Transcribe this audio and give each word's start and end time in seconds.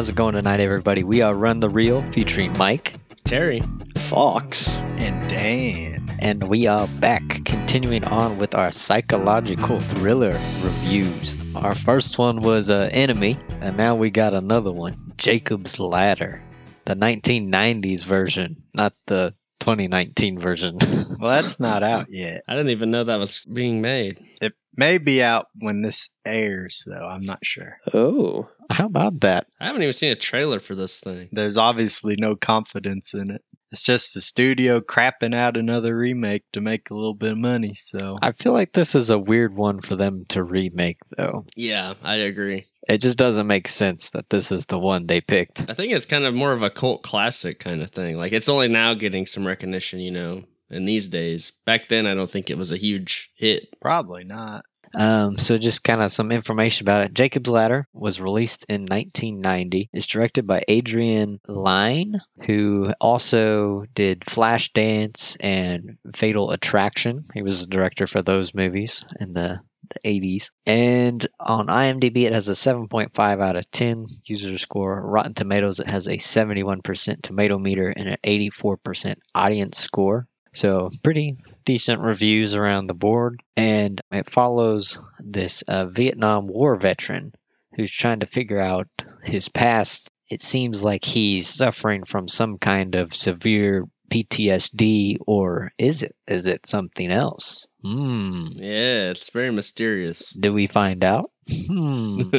how's 0.00 0.08
it 0.08 0.16
going 0.16 0.32
tonight, 0.32 0.60
everybody? 0.60 1.04
We 1.04 1.20
are 1.20 1.34
Run 1.34 1.60
the 1.60 1.68
Reel 1.68 2.00
featuring 2.10 2.56
Mike 2.56 2.94
Terry. 3.24 3.62
Fox. 3.98 4.74
And 4.96 5.28
Dan. 5.28 6.06
and 6.20 6.48
we 6.48 6.66
are 6.66 6.88
back 7.00 7.44
continuing 7.44 8.04
on 8.04 8.38
with 8.38 8.54
our 8.54 8.72
psychological 8.72 9.78
thriller 9.78 10.40
reviews. 10.62 11.38
Our 11.54 11.74
first 11.74 12.16
one 12.16 12.40
was 12.40 12.70
uh, 12.70 12.88
Enemy, 12.90 13.36
and 13.60 13.76
now 13.76 13.94
we 13.94 14.08
got 14.08 14.32
another 14.32 14.72
one 14.72 15.12
Jacob's 15.18 15.78
Ladder, 15.78 16.42
the 16.86 16.94
1990s 16.94 18.02
version, 18.02 18.62
not 18.72 18.94
the 19.06 19.34
2019 19.58 20.38
version. 20.38 20.78
Well, 21.20 21.32
that's 21.32 21.60
not 21.60 21.82
out 21.82 22.06
yet. 22.08 22.44
I 22.48 22.54
didn't 22.54 22.70
even 22.70 22.90
know 22.90 23.04
that 23.04 23.18
was 23.18 23.40
being 23.40 23.82
made. 23.82 24.24
It 24.40 24.54
may 24.80 24.96
be 24.96 25.22
out 25.22 25.48
when 25.58 25.82
this 25.82 26.08
airs, 26.24 26.82
though. 26.86 27.06
I'm 27.06 27.22
not 27.22 27.44
sure. 27.44 27.78
Oh. 27.92 28.48
How 28.70 28.86
about 28.86 29.20
that? 29.20 29.46
I 29.60 29.66
haven't 29.66 29.82
even 29.82 29.92
seen 29.92 30.10
a 30.10 30.16
trailer 30.16 30.58
for 30.58 30.74
this 30.74 31.00
thing. 31.00 31.28
There's 31.32 31.58
obviously 31.58 32.16
no 32.18 32.34
confidence 32.34 33.12
in 33.12 33.30
it. 33.30 33.44
It's 33.72 33.84
just 33.84 34.14
the 34.14 34.20
studio 34.20 34.80
crapping 34.80 35.34
out 35.34 35.56
another 35.56 35.96
remake 35.96 36.42
to 36.54 36.60
make 36.60 36.90
a 36.90 36.94
little 36.94 37.14
bit 37.14 37.32
of 37.32 37.38
money. 37.38 37.74
So 37.74 38.16
I 38.20 38.32
feel 38.32 38.52
like 38.52 38.72
this 38.72 38.94
is 38.94 39.10
a 39.10 39.18
weird 39.18 39.54
one 39.54 39.80
for 39.80 39.96
them 39.96 40.24
to 40.30 40.42
remake, 40.42 40.98
though. 41.16 41.44
Yeah, 41.54 41.94
I 42.02 42.16
agree. 42.16 42.66
It 42.88 42.98
just 42.98 43.18
doesn't 43.18 43.46
make 43.46 43.68
sense 43.68 44.10
that 44.10 44.30
this 44.30 44.50
is 44.50 44.66
the 44.66 44.78
one 44.78 45.06
they 45.06 45.20
picked. 45.20 45.68
I 45.68 45.74
think 45.74 45.92
it's 45.92 46.06
kind 46.06 46.24
of 46.24 46.34
more 46.34 46.52
of 46.52 46.62
a 46.62 46.70
cult 46.70 47.02
classic 47.02 47.60
kind 47.60 47.82
of 47.82 47.90
thing. 47.90 48.16
Like 48.16 48.32
it's 48.32 48.48
only 48.48 48.68
now 48.68 48.94
getting 48.94 49.26
some 49.26 49.46
recognition, 49.46 50.00
you 50.00 50.10
know, 50.10 50.44
in 50.70 50.84
these 50.84 51.08
days. 51.08 51.52
Back 51.66 51.88
then, 51.88 52.06
I 52.06 52.14
don't 52.14 52.30
think 52.30 52.48
it 52.48 52.58
was 52.58 52.72
a 52.72 52.76
huge 52.76 53.30
hit. 53.36 53.68
probably 53.80 54.24
not. 54.24 54.64
Um, 54.94 55.38
so 55.38 55.56
just 55.56 55.84
kind 55.84 56.02
of 56.02 56.10
some 56.10 56.32
information 56.32 56.84
about 56.84 57.02
it. 57.02 57.14
Jacob's 57.14 57.50
Ladder 57.50 57.86
was 57.92 58.20
released 58.20 58.66
in 58.68 58.82
1990. 58.82 59.88
It's 59.92 60.06
directed 60.06 60.46
by 60.46 60.64
Adrian 60.66 61.40
Lyne, 61.46 62.20
who 62.46 62.92
also 63.00 63.84
did 63.94 64.20
Flashdance 64.20 65.36
and 65.40 65.98
Fatal 66.14 66.50
Attraction. 66.50 67.26
He 67.34 67.42
was 67.42 67.60
the 67.60 67.66
director 67.66 68.06
for 68.06 68.22
those 68.22 68.54
movies 68.54 69.04
in 69.20 69.32
the 69.32 69.60
the 69.90 70.20
80s. 70.20 70.50
And 70.66 71.26
on 71.38 71.66
IMDb, 71.66 72.24
it 72.24 72.32
has 72.32 72.48
a 72.48 72.52
7.5 72.52 73.42
out 73.42 73.56
of 73.56 73.70
10 73.70 74.06
user 74.24 74.56
score. 74.58 75.00
Rotten 75.00 75.34
Tomatoes, 75.34 75.80
it 75.80 75.88
has 75.88 76.06
a 76.06 76.16
71% 76.16 77.22
tomato 77.22 77.58
meter 77.58 77.88
and 77.88 78.08
an 78.08 78.18
84% 78.24 79.16
audience 79.34 79.78
score. 79.78 80.26
So 80.52 80.90
pretty 81.02 81.36
decent 81.64 82.00
reviews 82.00 82.54
around 82.54 82.86
the 82.86 82.94
board. 82.94 83.42
And 83.56 84.00
it 84.10 84.28
follows 84.28 84.98
this 85.18 85.62
uh, 85.62 85.86
Vietnam 85.86 86.46
War 86.46 86.76
veteran 86.76 87.32
who's 87.76 87.90
trying 87.90 88.20
to 88.20 88.26
figure 88.26 88.60
out 88.60 88.88
his 89.22 89.48
past. 89.48 90.10
It 90.30 90.42
seems 90.42 90.84
like 90.84 91.04
he's 91.04 91.48
suffering 91.48 92.04
from 92.04 92.28
some 92.28 92.58
kind 92.58 92.94
of 92.94 93.14
severe 93.14 93.86
PTSD, 94.10 95.18
or 95.26 95.72
is 95.78 96.02
it? 96.02 96.16
Is 96.26 96.46
it 96.46 96.66
something 96.66 97.10
else? 97.10 97.66
Hmm. 97.82 98.48
Yeah, 98.56 99.10
it's 99.10 99.30
very 99.30 99.52
mysterious. 99.52 100.30
Do 100.30 100.52
we 100.52 100.66
find 100.66 101.04
out? 101.04 101.30
Hmm. 101.66 102.30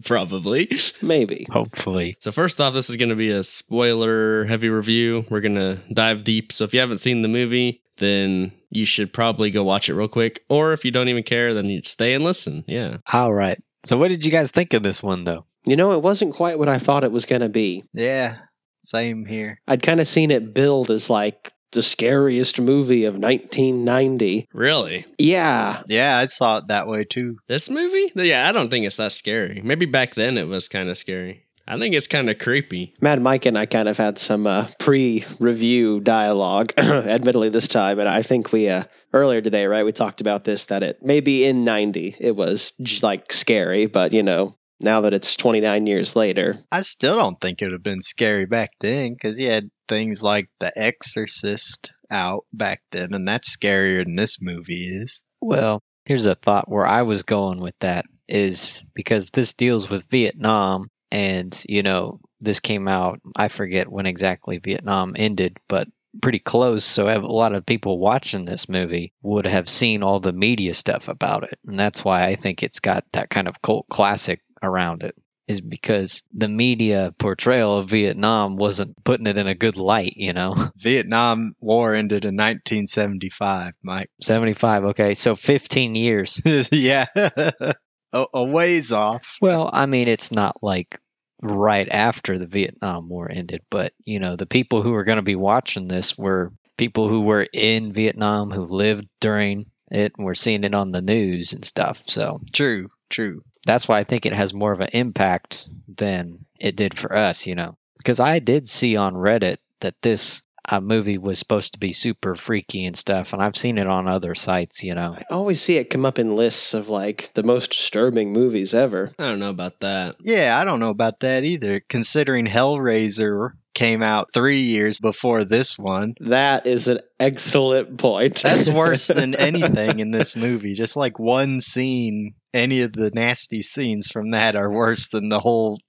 Probably. 0.04 0.70
Maybe. 1.02 1.46
Hopefully. 1.50 2.16
So 2.20 2.32
first 2.32 2.60
off, 2.60 2.74
this 2.74 2.90
is 2.90 2.96
going 2.96 3.08
to 3.08 3.16
be 3.16 3.30
a 3.30 3.44
spoiler 3.44 4.44
heavy 4.44 4.68
review. 4.68 5.24
We're 5.30 5.40
going 5.40 5.54
to 5.54 5.80
dive 5.92 6.24
deep. 6.24 6.52
So 6.52 6.64
if 6.64 6.74
you 6.74 6.80
haven't 6.80 6.98
seen 6.98 7.22
the 7.22 7.28
movie, 7.28 7.82
then 7.98 8.52
you 8.70 8.84
should 8.84 9.12
probably 9.12 9.50
go 9.50 9.62
watch 9.64 9.88
it 9.88 9.94
real 9.94 10.08
quick. 10.08 10.44
Or 10.48 10.72
if 10.72 10.84
you 10.84 10.90
don't 10.90 11.08
even 11.08 11.22
care, 11.22 11.54
then 11.54 11.66
you 11.66 11.82
stay 11.84 12.14
and 12.14 12.24
listen. 12.24 12.64
Yeah. 12.66 12.98
All 13.12 13.32
right. 13.32 13.62
So, 13.84 13.96
what 13.96 14.08
did 14.08 14.24
you 14.24 14.30
guys 14.30 14.50
think 14.50 14.74
of 14.74 14.82
this 14.82 15.02
one, 15.02 15.24
though? 15.24 15.46
You 15.64 15.76
know, 15.76 15.92
it 15.92 16.02
wasn't 16.02 16.34
quite 16.34 16.58
what 16.58 16.68
I 16.68 16.78
thought 16.78 17.04
it 17.04 17.12
was 17.12 17.26
going 17.26 17.40
to 17.42 17.48
be. 17.48 17.84
Yeah, 17.92 18.36
same 18.82 19.24
here. 19.24 19.60
I'd 19.66 19.82
kind 19.82 20.00
of 20.00 20.08
seen 20.08 20.30
it 20.30 20.54
build 20.54 20.90
as 20.90 21.10
like 21.10 21.52
the 21.72 21.82
scariest 21.82 22.60
movie 22.60 23.04
of 23.04 23.14
1990. 23.14 24.48
Really? 24.52 25.06
Yeah. 25.18 25.82
Yeah, 25.86 26.16
I 26.16 26.26
saw 26.26 26.58
it 26.58 26.68
that 26.68 26.88
way 26.88 27.04
too. 27.04 27.38
This 27.46 27.70
movie? 27.70 28.12
Yeah, 28.14 28.48
I 28.48 28.52
don't 28.52 28.70
think 28.70 28.86
it's 28.86 28.96
that 28.96 29.12
scary. 29.12 29.60
Maybe 29.62 29.86
back 29.86 30.14
then 30.14 30.38
it 30.38 30.48
was 30.48 30.68
kind 30.68 30.88
of 30.88 30.98
scary. 30.98 31.46
I 31.66 31.78
think 31.78 31.94
it's 31.94 32.08
kind 32.08 32.28
of 32.28 32.38
creepy. 32.38 32.94
Mad 33.00 33.22
Mike 33.22 33.46
and 33.46 33.56
I 33.56 33.66
kind 33.66 33.88
of 33.88 33.96
had 33.96 34.18
some 34.18 34.46
uh, 34.46 34.66
pre-review 34.80 36.00
dialogue, 36.00 36.72
admittedly 36.78 37.50
this 37.50 37.68
time, 37.68 38.00
and 38.00 38.08
I 38.08 38.22
think 38.22 38.50
we 38.50 38.68
uh, 38.68 38.84
earlier 39.12 39.40
today, 39.40 39.66
right? 39.66 39.84
We 39.84 39.92
talked 39.92 40.20
about 40.20 40.42
this 40.42 40.64
that 40.66 40.82
it 40.82 40.98
maybe 41.00 41.44
in 41.44 41.64
'90 41.64 42.16
it 42.18 42.34
was 42.34 42.72
like 43.02 43.32
scary, 43.32 43.86
but 43.86 44.12
you 44.12 44.24
know 44.24 44.56
now 44.80 45.02
that 45.02 45.14
it's 45.14 45.36
29 45.36 45.86
years 45.86 46.16
later, 46.16 46.58
I 46.72 46.82
still 46.82 47.16
don't 47.16 47.40
think 47.40 47.60
it 47.60 47.66
would 47.66 47.72
have 47.72 47.82
been 47.82 48.02
scary 48.02 48.46
back 48.46 48.70
then 48.80 49.12
because 49.12 49.38
you 49.38 49.50
had 49.50 49.70
things 49.90 50.22
like 50.22 50.48
The 50.60 50.72
Exorcist 50.74 51.92
out 52.10 52.46
back 52.52 52.80
then, 52.92 53.12
and 53.12 53.28
that's 53.28 53.54
scarier 53.54 54.04
than 54.04 54.16
this 54.16 54.40
movie 54.40 54.86
is. 54.88 55.22
Well, 55.42 55.82
here's 56.06 56.24
a 56.24 56.34
thought 56.34 56.70
where 56.70 56.86
I 56.86 57.02
was 57.02 57.24
going 57.24 57.60
with 57.60 57.74
that 57.80 58.06
is 58.26 58.82
because 58.94 59.30
this 59.30 59.52
deals 59.52 59.90
with 59.90 60.08
Vietnam, 60.08 60.88
and, 61.10 61.62
you 61.68 61.82
know, 61.82 62.20
this 62.40 62.60
came 62.60 62.88
out, 62.88 63.20
I 63.36 63.48
forget 63.48 63.90
when 63.90 64.06
exactly 64.06 64.58
Vietnam 64.58 65.14
ended, 65.16 65.58
but 65.68 65.88
pretty 66.22 66.38
close. 66.38 66.84
So 66.84 67.08
a 67.08 67.18
lot 67.18 67.54
of 67.54 67.66
people 67.66 67.98
watching 67.98 68.44
this 68.44 68.68
movie 68.68 69.12
would 69.22 69.46
have 69.46 69.68
seen 69.68 70.02
all 70.02 70.20
the 70.20 70.32
media 70.32 70.72
stuff 70.74 71.08
about 71.08 71.44
it. 71.44 71.58
And 71.66 71.78
that's 71.78 72.04
why 72.04 72.26
I 72.26 72.36
think 72.36 72.62
it's 72.62 72.80
got 72.80 73.04
that 73.12 73.30
kind 73.30 73.48
of 73.48 73.60
cult 73.60 73.88
classic 73.88 74.40
around 74.62 75.02
it. 75.02 75.14
Is 75.50 75.60
because 75.60 76.22
the 76.32 76.46
media 76.48 77.12
portrayal 77.18 77.78
of 77.78 77.90
Vietnam 77.90 78.54
wasn't 78.54 79.02
putting 79.02 79.26
it 79.26 79.36
in 79.36 79.48
a 79.48 79.54
good 79.54 79.76
light, 79.76 80.14
you 80.16 80.32
know? 80.32 80.54
Vietnam 80.76 81.56
War 81.58 81.92
ended 81.92 82.24
in 82.24 82.36
1975, 82.36 83.74
Mike. 83.82 84.10
75, 84.22 84.84
okay, 84.84 85.14
so 85.14 85.34
15 85.34 85.96
years. 85.96 86.40
yeah, 86.70 87.06
a, 87.14 87.74
a 88.12 88.44
ways 88.44 88.92
off. 88.92 89.38
Well, 89.40 89.68
I 89.72 89.86
mean, 89.86 90.06
it's 90.06 90.30
not 90.30 90.62
like 90.62 91.00
right 91.42 91.88
after 91.90 92.38
the 92.38 92.46
Vietnam 92.46 93.08
War 93.08 93.28
ended, 93.28 93.62
but 93.70 93.92
you 94.04 94.20
know, 94.20 94.36
the 94.36 94.46
people 94.46 94.82
who 94.82 94.94
are 94.94 95.04
going 95.04 95.16
to 95.16 95.22
be 95.22 95.36
watching 95.36 95.88
this 95.88 96.16
were 96.16 96.52
people 96.76 97.08
who 97.08 97.22
were 97.22 97.46
in 97.52 97.92
Vietnam, 97.92 98.52
who 98.52 98.66
lived 98.66 99.08
during 99.20 99.64
it, 99.90 100.12
and 100.16 100.24
were 100.24 100.36
seeing 100.36 100.62
it 100.62 100.74
on 100.74 100.92
the 100.92 101.02
news 101.02 101.54
and 101.54 101.64
stuff. 101.64 102.04
So 102.06 102.40
True, 102.52 102.90
true. 103.08 103.42
That's 103.66 103.88
why 103.88 103.98
I 103.98 104.04
think 104.04 104.26
it 104.26 104.32
has 104.32 104.54
more 104.54 104.72
of 104.72 104.80
an 104.80 104.90
impact 104.92 105.68
than 105.96 106.44
it 106.58 106.76
did 106.76 106.96
for 106.96 107.14
us, 107.14 107.46
you 107.46 107.54
know. 107.54 107.76
Because 107.98 108.20
I 108.20 108.38
did 108.38 108.66
see 108.66 108.96
on 108.96 109.14
Reddit 109.14 109.58
that 109.80 110.00
this 110.00 110.42
uh, 110.68 110.80
movie 110.80 111.18
was 111.18 111.38
supposed 111.38 111.72
to 111.72 111.78
be 111.78 111.92
super 111.92 112.34
freaky 112.34 112.86
and 112.86 112.96
stuff, 112.96 113.32
and 113.32 113.42
I've 113.42 113.56
seen 113.56 113.78
it 113.78 113.86
on 113.86 114.08
other 114.08 114.34
sites, 114.34 114.82
you 114.82 114.94
know. 114.94 115.14
I 115.16 115.24
always 115.30 115.60
see 115.60 115.76
it 115.76 115.90
come 115.90 116.04
up 116.04 116.18
in 116.18 116.36
lists 116.36 116.74
of 116.74 116.88
like 116.88 117.30
the 117.34 117.42
most 117.42 117.70
disturbing 117.70 118.32
movies 118.32 118.72
ever. 118.72 119.10
I 119.18 119.24
don't 119.28 119.40
know 119.40 119.50
about 119.50 119.80
that. 119.80 120.16
Yeah, 120.20 120.56
I 120.58 120.64
don't 120.64 120.80
know 120.80 120.90
about 120.90 121.20
that 121.20 121.44
either. 121.44 121.80
Considering 121.80 122.46
Hellraiser 122.46 123.52
came 123.74 124.02
out 124.02 124.28
three 124.34 124.62
years 124.62 124.98
before 125.00 125.44
this 125.44 125.78
one, 125.78 126.14
That 126.20 126.66
is 126.66 126.88
an 126.88 127.00
excellent 127.18 127.98
point. 127.98 128.42
that's 128.42 128.68
worse 128.68 129.06
than 129.08 129.34
anything 129.34 130.00
in 130.00 130.10
this 130.10 130.34
movie. 130.36 130.74
Just 130.74 130.96
like 130.96 131.18
one 131.18 131.60
scene, 131.60 132.34
any 132.52 132.80
of 132.82 132.92
the 132.92 133.10
nasty 133.14 133.62
scenes 133.62 134.10
from 134.10 134.32
that 134.32 134.56
are 134.56 134.70
worse 134.70 135.08
than 135.08 135.28
the 135.28 135.38
whole 135.40 135.80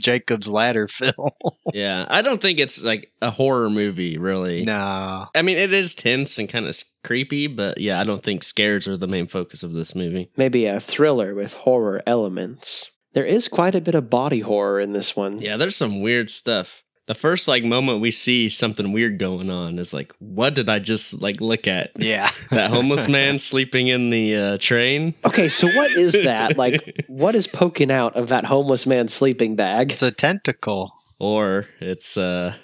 Jacob's 0.00 0.48
Ladder 0.48 0.86
film. 0.88 1.30
Yeah, 1.74 2.06
I 2.08 2.22
don't 2.22 2.40
think 2.40 2.58
it's 2.58 2.82
like 2.82 3.10
a 3.20 3.30
horror 3.30 3.70
movie, 3.70 4.18
really. 4.18 4.64
no. 4.64 5.26
I 5.34 5.42
mean, 5.42 5.58
it 5.58 5.72
is 5.72 5.94
tense 5.94 6.38
and 6.38 6.48
kind 6.48 6.66
of 6.66 6.82
creepy, 7.04 7.46
but 7.46 7.78
yeah, 7.80 8.00
I 8.00 8.04
don't 8.04 8.22
think 8.22 8.42
scares 8.44 8.86
are 8.88 8.96
the 8.96 9.08
main 9.08 9.26
focus 9.28 9.62
of 9.62 9.72
this 9.72 9.94
movie. 9.94 10.30
Maybe 10.36 10.66
a 10.66 10.80
thriller 10.80 11.34
with 11.34 11.52
horror 11.54 12.02
elements. 12.06 12.90
There 13.12 13.24
is 13.24 13.48
quite 13.48 13.74
a 13.74 13.80
bit 13.80 13.94
of 13.96 14.08
body 14.08 14.40
horror 14.40 14.78
in 14.78 14.92
this 14.92 15.16
one. 15.16 15.40
Yeah, 15.40 15.56
there's 15.56 15.76
some 15.76 16.00
weird 16.00 16.30
stuff. 16.30 16.82
The 17.10 17.14
first 17.14 17.48
like 17.48 17.64
moment 17.64 18.00
we 18.00 18.12
see 18.12 18.48
something 18.48 18.92
weird 18.92 19.18
going 19.18 19.50
on 19.50 19.80
is 19.80 19.92
like, 19.92 20.12
what 20.20 20.54
did 20.54 20.70
I 20.70 20.78
just 20.78 21.20
like 21.20 21.40
look 21.40 21.66
at? 21.66 21.90
Yeah. 21.96 22.30
That 22.52 22.70
homeless 22.70 23.08
man 23.08 23.40
sleeping 23.40 23.88
in 23.88 24.10
the 24.10 24.36
uh, 24.36 24.58
train. 24.58 25.14
Okay, 25.24 25.48
so 25.48 25.66
what 25.66 25.90
is 25.90 26.12
that? 26.12 26.56
Like, 26.60 27.04
what 27.08 27.34
is 27.34 27.48
poking 27.48 27.90
out 27.90 28.14
of 28.14 28.28
that 28.28 28.44
homeless 28.44 28.86
man's 28.86 29.12
sleeping 29.12 29.56
bag? 29.56 29.90
It's 29.90 30.04
a 30.04 30.12
tentacle. 30.12 30.92
or 31.18 31.66
it's 31.80 32.16
uh 32.16 32.54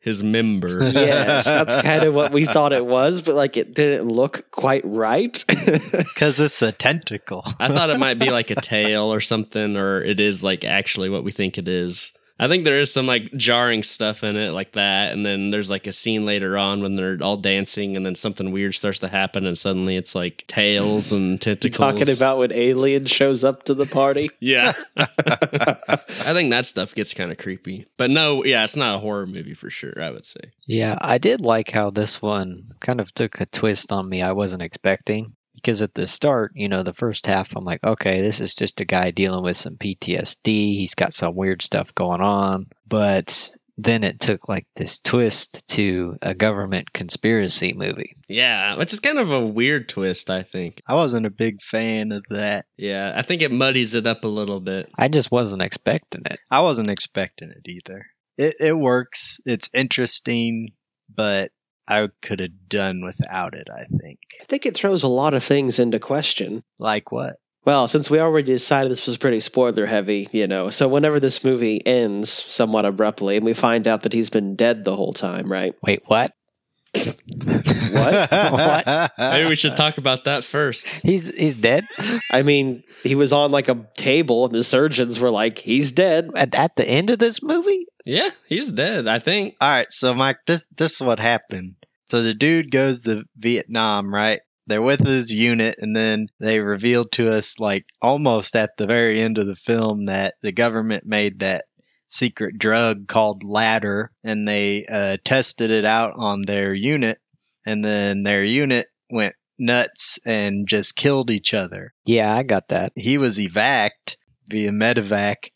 his 0.00 0.22
member. 0.22 0.88
Yes, 0.88 1.44
that's 1.44 1.74
kind 1.82 2.04
of 2.04 2.14
what 2.14 2.32
we 2.32 2.46
thought 2.46 2.72
it 2.72 2.86
was, 2.86 3.20
but 3.20 3.34
like 3.34 3.58
it 3.58 3.74
didn't 3.74 4.08
look 4.08 4.50
quite 4.50 4.86
right. 4.86 5.44
Because 5.92 6.40
it's 6.40 6.62
a 6.62 6.72
tentacle. 6.72 7.44
I 7.60 7.68
thought 7.68 7.90
it 7.90 7.98
might 7.98 8.18
be 8.18 8.30
like 8.38 8.50
a 8.50 8.54
tail 8.56 9.12
or 9.12 9.20
something, 9.20 9.76
or 9.76 10.02
it 10.02 10.18
is 10.18 10.42
like 10.42 10.64
actually 10.64 11.10
what 11.10 11.24
we 11.24 11.30
think 11.30 11.58
it 11.58 11.68
is. 11.68 12.12
I 12.38 12.48
think 12.48 12.64
there 12.64 12.80
is 12.80 12.92
some 12.92 13.06
like 13.06 13.32
jarring 13.34 13.82
stuff 13.82 14.24
in 14.24 14.36
it 14.36 14.50
like 14.50 14.72
that, 14.72 15.12
and 15.12 15.24
then 15.24 15.50
there's 15.50 15.70
like 15.70 15.86
a 15.86 15.92
scene 15.92 16.24
later 16.24 16.56
on 16.56 16.82
when 16.82 16.96
they're 16.96 17.18
all 17.20 17.36
dancing, 17.36 17.96
and 17.96 18.04
then 18.04 18.14
something 18.14 18.50
weird 18.50 18.74
starts 18.74 19.00
to 19.00 19.08
happen, 19.08 19.46
and 19.46 19.58
suddenly 19.58 19.96
it's 19.96 20.14
like 20.14 20.44
tails 20.48 21.12
and 21.12 21.40
tentacles. 21.40 21.76
Talking 21.76 22.10
about 22.10 22.38
when 22.38 22.52
Alien 22.52 23.06
shows 23.06 23.44
up 23.44 23.64
to 23.64 23.74
the 23.74 23.86
party. 23.86 24.30
yeah. 24.40 24.72
I 24.96 26.32
think 26.32 26.50
that 26.50 26.66
stuff 26.66 26.94
gets 26.94 27.14
kind 27.14 27.30
of 27.30 27.38
creepy, 27.38 27.86
but 27.96 28.10
no, 28.10 28.44
yeah, 28.44 28.64
it's 28.64 28.76
not 28.76 28.96
a 28.96 28.98
horror 28.98 29.26
movie 29.26 29.54
for 29.54 29.70
sure. 29.70 30.02
I 30.02 30.10
would 30.10 30.26
say. 30.26 30.40
Yeah, 30.66 30.96
I 31.00 31.18
did 31.18 31.40
like 31.40 31.70
how 31.70 31.90
this 31.90 32.20
one 32.20 32.72
kind 32.80 33.00
of 33.00 33.12
took 33.14 33.40
a 33.40 33.46
twist 33.46 33.92
on 33.92 34.08
me 34.08 34.22
I 34.22 34.32
wasn't 34.32 34.62
expecting. 34.62 35.34
Because 35.62 35.82
at 35.82 35.94
the 35.94 36.06
start, 36.06 36.52
you 36.54 36.68
know, 36.68 36.82
the 36.82 36.92
first 36.92 37.26
half, 37.26 37.54
I'm 37.56 37.64
like, 37.64 37.84
okay, 37.84 38.20
this 38.20 38.40
is 38.40 38.54
just 38.54 38.80
a 38.80 38.84
guy 38.84 39.12
dealing 39.12 39.44
with 39.44 39.56
some 39.56 39.76
PTSD. 39.76 40.76
He's 40.76 40.94
got 40.94 41.12
some 41.12 41.36
weird 41.36 41.62
stuff 41.62 41.94
going 41.94 42.20
on. 42.20 42.66
But 42.88 43.50
then 43.78 44.04
it 44.04 44.20
took 44.20 44.48
like 44.48 44.66
this 44.76 45.00
twist 45.00 45.66
to 45.68 46.16
a 46.20 46.34
government 46.34 46.92
conspiracy 46.92 47.72
movie. 47.72 48.16
Yeah, 48.28 48.76
which 48.76 48.92
is 48.92 49.00
kind 49.00 49.18
of 49.18 49.30
a 49.30 49.44
weird 49.44 49.88
twist, 49.88 50.30
I 50.30 50.42
think. 50.42 50.82
I 50.86 50.94
wasn't 50.94 51.26
a 51.26 51.30
big 51.30 51.62
fan 51.62 52.12
of 52.12 52.24
that. 52.30 52.66
Yeah, 52.76 53.12
I 53.14 53.22
think 53.22 53.42
it 53.42 53.52
muddies 53.52 53.94
it 53.94 54.06
up 54.06 54.24
a 54.24 54.28
little 54.28 54.60
bit. 54.60 54.90
I 54.96 55.08
just 55.08 55.30
wasn't 55.30 55.62
expecting 55.62 56.22
it. 56.26 56.38
I 56.50 56.60
wasn't 56.60 56.90
expecting 56.90 57.50
it 57.50 57.68
either. 57.68 58.06
It 58.36 58.56
it 58.60 58.76
works. 58.76 59.40
It's 59.46 59.70
interesting, 59.74 60.72
but 61.14 61.50
I 61.88 62.08
could 62.22 62.40
have 62.40 62.68
done 62.68 63.02
without 63.04 63.54
it, 63.54 63.68
I 63.74 63.84
think. 63.84 64.18
I 64.40 64.44
think 64.44 64.66
it 64.66 64.74
throws 64.74 65.02
a 65.02 65.08
lot 65.08 65.34
of 65.34 65.44
things 65.44 65.78
into 65.78 65.98
question. 65.98 66.62
Like 66.78 67.12
what? 67.12 67.36
Well, 67.64 67.86
since 67.86 68.10
we 68.10 68.18
already 68.18 68.52
decided 68.52 68.90
this 68.90 69.06
was 69.06 69.16
pretty 69.16 69.40
spoiler 69.40 69.86
heavy, 69.86 70.28
you 70.32 70.48
know, 70.48 70.70
so 70.70 70.88
whenever 70.88 71.20
this 71.20 71.44
movie 71.44 71.84
ends 71.86 72.30
somewhat 72.30 72.84
abruptly 72.84 73.36
and 73.36 73.44
we 73.44 73.54
find 73.54 73.86
out 73.86 74.02
that 74.02 74.12
he's 74.12 74.30
been 74.30 74.56
dead 74.56 74.84
the 74.84 74.96
whole 74.96 75.12
time, 75.12 75.50
right? 75.50 75.74
Wait, 75.80 76.02
what? 76.06 76.32
What? 76.94 79.12
Maybe 79.18 79.48
we 79.48 79.54
should 79.54 79.76
talk 79.76 79.98
about 79.98 80.24
that 80.24 80.44
first. 80.44 80.86
He's 80.86 81.28
he's 81.28 81.54
dead 81.54 81.84
I 82.30 82.42
mean, 82.42 82.82
he 83.02 83.14
was 83.14 83.32
on 83.32 83.50
like 83.50 83.68
a 83.68 83.86
table 83.94 84.46
and 84.46 84.54
the 84.54 84.64
surgeons 84.64 85.20
were 85.20 85.30
like, 85.30 85.58
he's 85.58 85.92
dead. 85.92 86.30
at, 86.36 86.54
at 86.54 86.76
the 86.76 86.88
end 86.88 87.10
of 87.10 87.18
this 87.18 87.42
movie. 87.42 87.86
Yeah, 88.04 88.30
he's 88.48 88.70
dead, 88.70 89.06
I 89.06 89.18
think. 89.18 89.56
All 89.60 89.68
right, 89.68 89.90
so 89.90 90.14
Mike, 90.14 90.38
this 90.46 90.66
this 90.76 90.94
is 90.94 91.00
what 91.00 91.20
happened. 91.20 91.76
So 92.06 92.22
the 92.22 92.34
dude 92.34 92.70
goes 92.70 93.02
to 93.02 93.24
Vietnam, 93.36 94.12
right? 94.12 94.40
They're 94.66 94.82
with 94.82 95.04
his 95.04 95.32
unit, 95.32 95.76
and 95.78 95.94
then 95.94 96.28
they 96.38 96.60
revealed 96.60 97.12
to 97.12 97.32
us, 97.32 97.58
like 97.58 97.84
almost 98.00 98.54
at 98.54 98.76
the 98.76 98.86
very 98.86 99.20
end 99.20 99.38
of 99.38 99.46
the 99.46 99.56
film, 99.56 100.06
that 100.06 100.34
the 100.42 100.52
government 100.52 101.04
made 101.04 101.40
that 101.40 101.64
secret 102.08 102.58
drug 102.58 103.08
called 103.08 103.44
Ladder, 103.44 104.12
and 104.22 104.46
they 104.46 104.84
uh, 104.84 105.16
tested 105.24 105.70
it 105.70 105.84
out 105.84 106.14
on 106.16 106.42
their 106.42 106.74
unit, 106.74 107.18
and 107.66 107.84
then 107.84 108.22
their 108.22 108.44
unit 108.44 108.86
went 109.10 109.34
nuts 109.58 110.18
and 110.24 110.68
just 110.68 110.96
killed 110.96 111.30
each 111.30 111.54
other. 111.54 111.92
Yeah, 112.04 112.34
I 112.34 112.42
got 112.42 112.68
that. 112.68 112.92
He 112.94 113.18
was 113.18 113.38
evac'd 113.38 114.16
via 114.50 114.70
medevac 114.70 115.50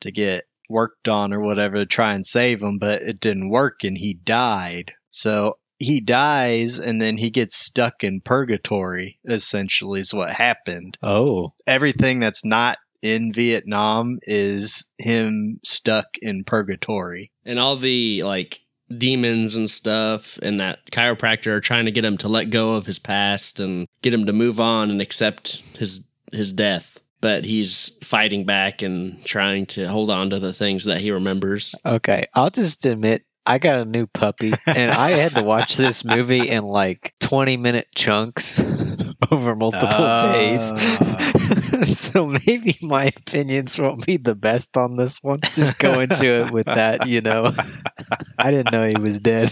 to 0.00 0.10
get 0.10 0.44
worked 0.68 1.08
on 1.08 1.32
or 1.32 1.40
whatever 1.40 1.76
to 1.76 1.86
try 1.86 2.14
and 2.14 2.26
save 2.26 2.62
him, 2.62 2.78
but 2.78 3.02
it 3.02 3.20
didn't 3.20 3.50
work 3.50 3.84
and 3.84 3.96
he 3.96 4.14
died. 4.14 4.92
So 5.10 5.58
he 5.78 6.00
dies 6.00 6.80
and 6.80 7.00
then 7.00 7.16
he 7.16 7.30
gets 7.30 7.56
stuck 7.56 8.04
in 8.04 8.20
purgatory, 8.20 9.18
essentially, 9.24 10.00
is 10.00 10.12
what 10.12 10.30
happened. 10.30 10.98
Oh, 11.02 11.54
Everything 11.66 12.20
that's 12.20 12.44
not 12.44 12.78
in 13.00 13.32
Vietnam 13.32 14.18
is 14.22 14.86
him 14.98 15.60
stuck 15.64 16.06
in 16.20 16.44
purgatory. 16.44 17.30
And 17.44 17.58
all 17.58 17.76
the 17.76 18.22
like 18.24 18.60
demons 18.96 19.54
and 19.54 19.70
stuff 19.70 20.38
and 20.42 20.60
that 20.60 20.78
chiropractor 20.90 21.48
are 21.48 21.60
trying 21.60 21.84
to 21.84 21.90
get 21.90 22.04
him 22.04 22.16
to 22.18 22.28
let 22.28 22.50
go 22.50 22.74
of 22.74 22.86
his 22.86 22.98
past 22.98 23.60
and 23.60 23.86
get 24.02 24.14
him 24.14 24.26
to 24.26 24.32
move 24.32 24.58
on 24.60 24.90
and 24.90 25.00
accept 25.00 25.62
his 25.74 26.02
his 26.32 26.52
death. 26.52 26.98
But 27.20 27.44
he's 27.44 27.96
fighting 28.04 28.44
back 28.44 28.82
and 28.82 29.24
trying 29.24 29.66
to 29.66 29.88
hold 29.88 30.10
on 30.10 30.30
to 30.30 30.38
the 30.38 30.52
things 30.52 30.84
that 30.84 31.00
he 31.00 31.10
remembers. 31.10 31.74
okay. 31.84 32.26
I'll 32.34 32.50
just 32.50 32.86
admit 32.86 33.24
I 33.44 33.58
got 33.58 33.78
a 33.78 33.84
new 33.86 34.06
puppy, 34.06 34.52
and 34.66 34.90
I 34.90 35.10
had 35.10 35.34
to 35.34 35.42
watch 35.42 35.76
this 35.76 36.04
movie 36.04 36.48
in 36.50 36.64
like 36.64 37.14
20 37.20 37.56
minute 37.56 37.88
chunks 37.94 38.60
over 39.30 39.56
multiple 39.56 39.88
days. 39.88 40.72
Ah. 40.74 41.82
so 41.84 42.26
maybe 42.26 42.76
my 42.82 43.06
opinions 43.16 43.78
won't 43.78 44.06
be 44.06 44.16
the 44.16 44.34
best 44.34 44.76
on 44.76 44.96
this 44.96 45.22
one. 45.22 45.40
Just 45.40 45.78
go 45.78 46.00
into 46.00 46.26
it 46.26 46.52
with 46.52 46.66
that, 46.66 47.08
you 47.08 47.20
know. 47.20 47.52
I 48.38 48.50
didn't 48.50 48.72
know 48.72 48.86
he 48.86 49.00
was 49.00 49.20
dead. 49.20 49.50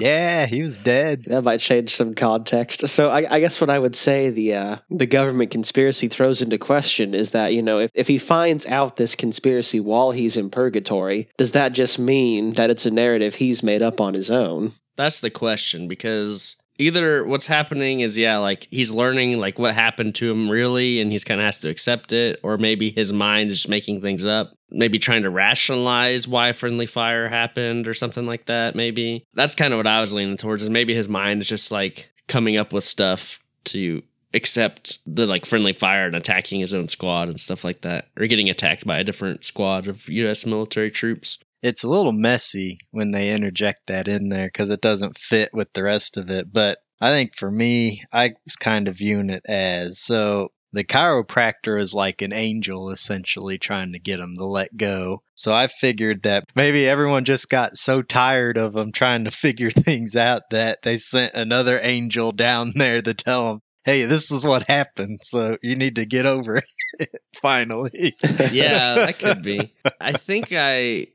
yeah, 0.00 0.46
he 0.46 0.62
was 0.62 0.78
dead. 0.78 1.24
That 1.24 1.42
might 1.42 1.60
change 1.60 1.94
some 1.94 2.14
context. 2.14 2.88
So 2.88 3.10
I, 3.10 3.36
I 3.36 3.40
guess 3.40 3.60
what 3.60 3.70
I 3.70 3.78
would 3.78 3.96
say 3.96 4.30
the 4.30 4.54
uh, 4.54 4.76
the 4.88 5.06
government 5.06 5.50
conspiracy 5.50 6.08
throws 6.08 6.40
into 6.40 6.58
question 6.58 7.14
is 7.14 7.32
that 7.32 7.52
you 7.52 7.62
know 7.62 7.80
if, 7.80 7.90
if 7.94 8.08
he 8.08 8.18
finds 8.18 8.66
out 8.66 8.96
this 8.96 9.14
conspiracy 9.14 9.80
while 9.80 10.10
he's 10.10 10.36
in 10.36 10.50
purgatory, 10.50 11.28
does 11.36 11.52
that 11.52 11.72
just 11.72 11.98
mean 11.98 12.54
that 12.54 12.70
it's 12.70 12.86
a 12.86 12.90
narrative 12.90 13.34
he's 13.34 13.62
made 13.62 13.82
up 13.82 14.00
on 14.00 14.14
his 14.14 14.30
own? 14.30 14.72
That's 14.96 15.20
the 15.20 15.30
question 15.30 15.88
because 15.88 16.56
either 16.80 17.24
what's 17.24 17.46
happening 17.46 18.00
is 18.00 18.16
yeah, 18.16 18.38
like 18.38 18.66
he's 18.70 18.90
learning 18.90 19.38
like 19.38 19.58
what 19.58 19.74
happened 19.74 20.14
to 20.16 20.30
him 20.30 20.48
really 20.50 21.00
and 21.00 21.12
he's 21.12 21.24
kind 21.24 21.40
of 21.40 21.44
has 21.44 21.58
to 21.58 21.68
accept 21.68 22.12
it 22.12 22.40
or 22.42 22.56
maybe 22.56 22.90
his 22.90 23.12
mind 23.12 23.50
is 23.50 23.58
just 23.58 23.68
making 23.68 24.00
things 24.00 24.24
up, 24.24 24.54
maybe 24.70 24.98
trying 24.98 25.22
to 25.22 25.30
rationalize 25.30 26.26
why 26.26 26.52
friendly 26.52 26.86
fire 26.86 27.28
happened 27.28 27.86
or 27.86 27.94
something 27.94 28.26
like 28.26 28.46
that 28.46 28.74
maybe. 28.74 29.24
That's 29.34 29.54
kind 29.54 29.74
of 29.74 29.78
what 29.78 29.86
I 29.86 30.00
was 30.00 30.12
leaning 30.12 30.38
towards 30.38 30.62
is 30.62 30.70
maybe 30.70 30.94
his 30.94 31.08
mind 31.08 31.42
is 31.42 31.48
just 31.48 31.70
like 31.70 32.10
coming 32.28 32.56
up 32.56 32.72
with 32.72 32.84
stuff 32.84 33.38
to 33.64 34.02
accept 34.32 35.00
the 35.06 35.26
like 35.26 35.44
friendly 35.44 35.72
fire 35.72 36.06
and 36.06 36.16
attacking 36.16 36.60
his 36.60 36.72
own 36.72 36.88
squad 36.88 37.28
and 37.28 37.40
stuff 37.40 37.62
like 37.62 37.82
that 37.82 38.06
or 38.18 38.26
getting 38.26 38.48
attacked 38.48 38.86
by 38.86 38.98
a 38.98 39.04
different 39.04 39.44
squad 39.44 39.86
of 39.86 40.08
US 40.08 40.46
military 40.46 40.90
troops. 40.90 41.38
It's 41.62 41.84
a 41.84 41.88
little 41.88 42.12
messy 42.12 42.78
when 42.90 43.10
they 43.10 43.30
interject 43.30 43.88
that 43.88 44.08
in 44.08 44.28
there 44.28 44.46
because 44.46 44.70
it 44.70 44.80
doesn't 44.80 45.18
fit 45.18 45.50
with 45.52 45.72
the 45.72 45.82
rest 45.82 46.16
of 46.16 46.30
it. 46.30 46.52
But 46.52 46.78
I 47.00 47.10
think 47.10 47.36
for 47.36 47.50
me, 47.50 48.04
I 48.12 48.34
was 48.44 48.56
kind 48.56 48.88
of 48.88 48.96
viewing 48.96 49.30
it 49.30 49.42
as 49.46 49.98
so 49.98 50.52
the 50.72 50.84
chiropractor 50.84 51.80
is 51.80 51.94
like 51.94 52.22
an 52.22 52.32
angel 52.32 52.90
essentially 52.90 53.58
trying 53.58 53.92
to 53.92 53.98
get 53.98 54.20
him 54.20 54.34
to 54.36 54.44
let 54.44 54.76
go. 54.76 55.22
So 55.34 55.52
I 55.52 55.66
figured 55.66 56.22
that 56.24 56.44
maybe 56.54 56.86
everyone 56.86 57.24
just 57.24 57.50
got 57.50 57.76
so 57.76 58.02
tired 58.02 58.56
of 58.56 58.76
him 58.76 58.92
trying 58.92 59.24
to 59.24 59.30
figure 59.30 59.70
things 59.70 60.16
out 60.16 60.42
that 60.50 60.82
they 60.82 60.96
sent 60.96 61.34
another 61.34 61.80
angel 61.82 62.32
down 62.32 62.72
there 62.74 63.00
to 63.00 63.14
tell 63.14 63.50
him, 63.50 63.62
hey, 63.84 64.04
this 64.04 64.30
is 64.30 64.44
what 64.44 64.68
happened. 64.68 65.18
So 65.22 65.56
you 65.62 65.74
need 65.74 65.96
to 65.96 66.06
get 66.06 66.26
over 66.26 66.56
it 66.98 67.22
finally. 67.40 68.14
yeah, 68.52 68.94
that 68.94 69.18
could 69.18 69.42
be. 69.42 69.74
I 70.00 70.12
think 70.12 70.52
I 70.52 71.08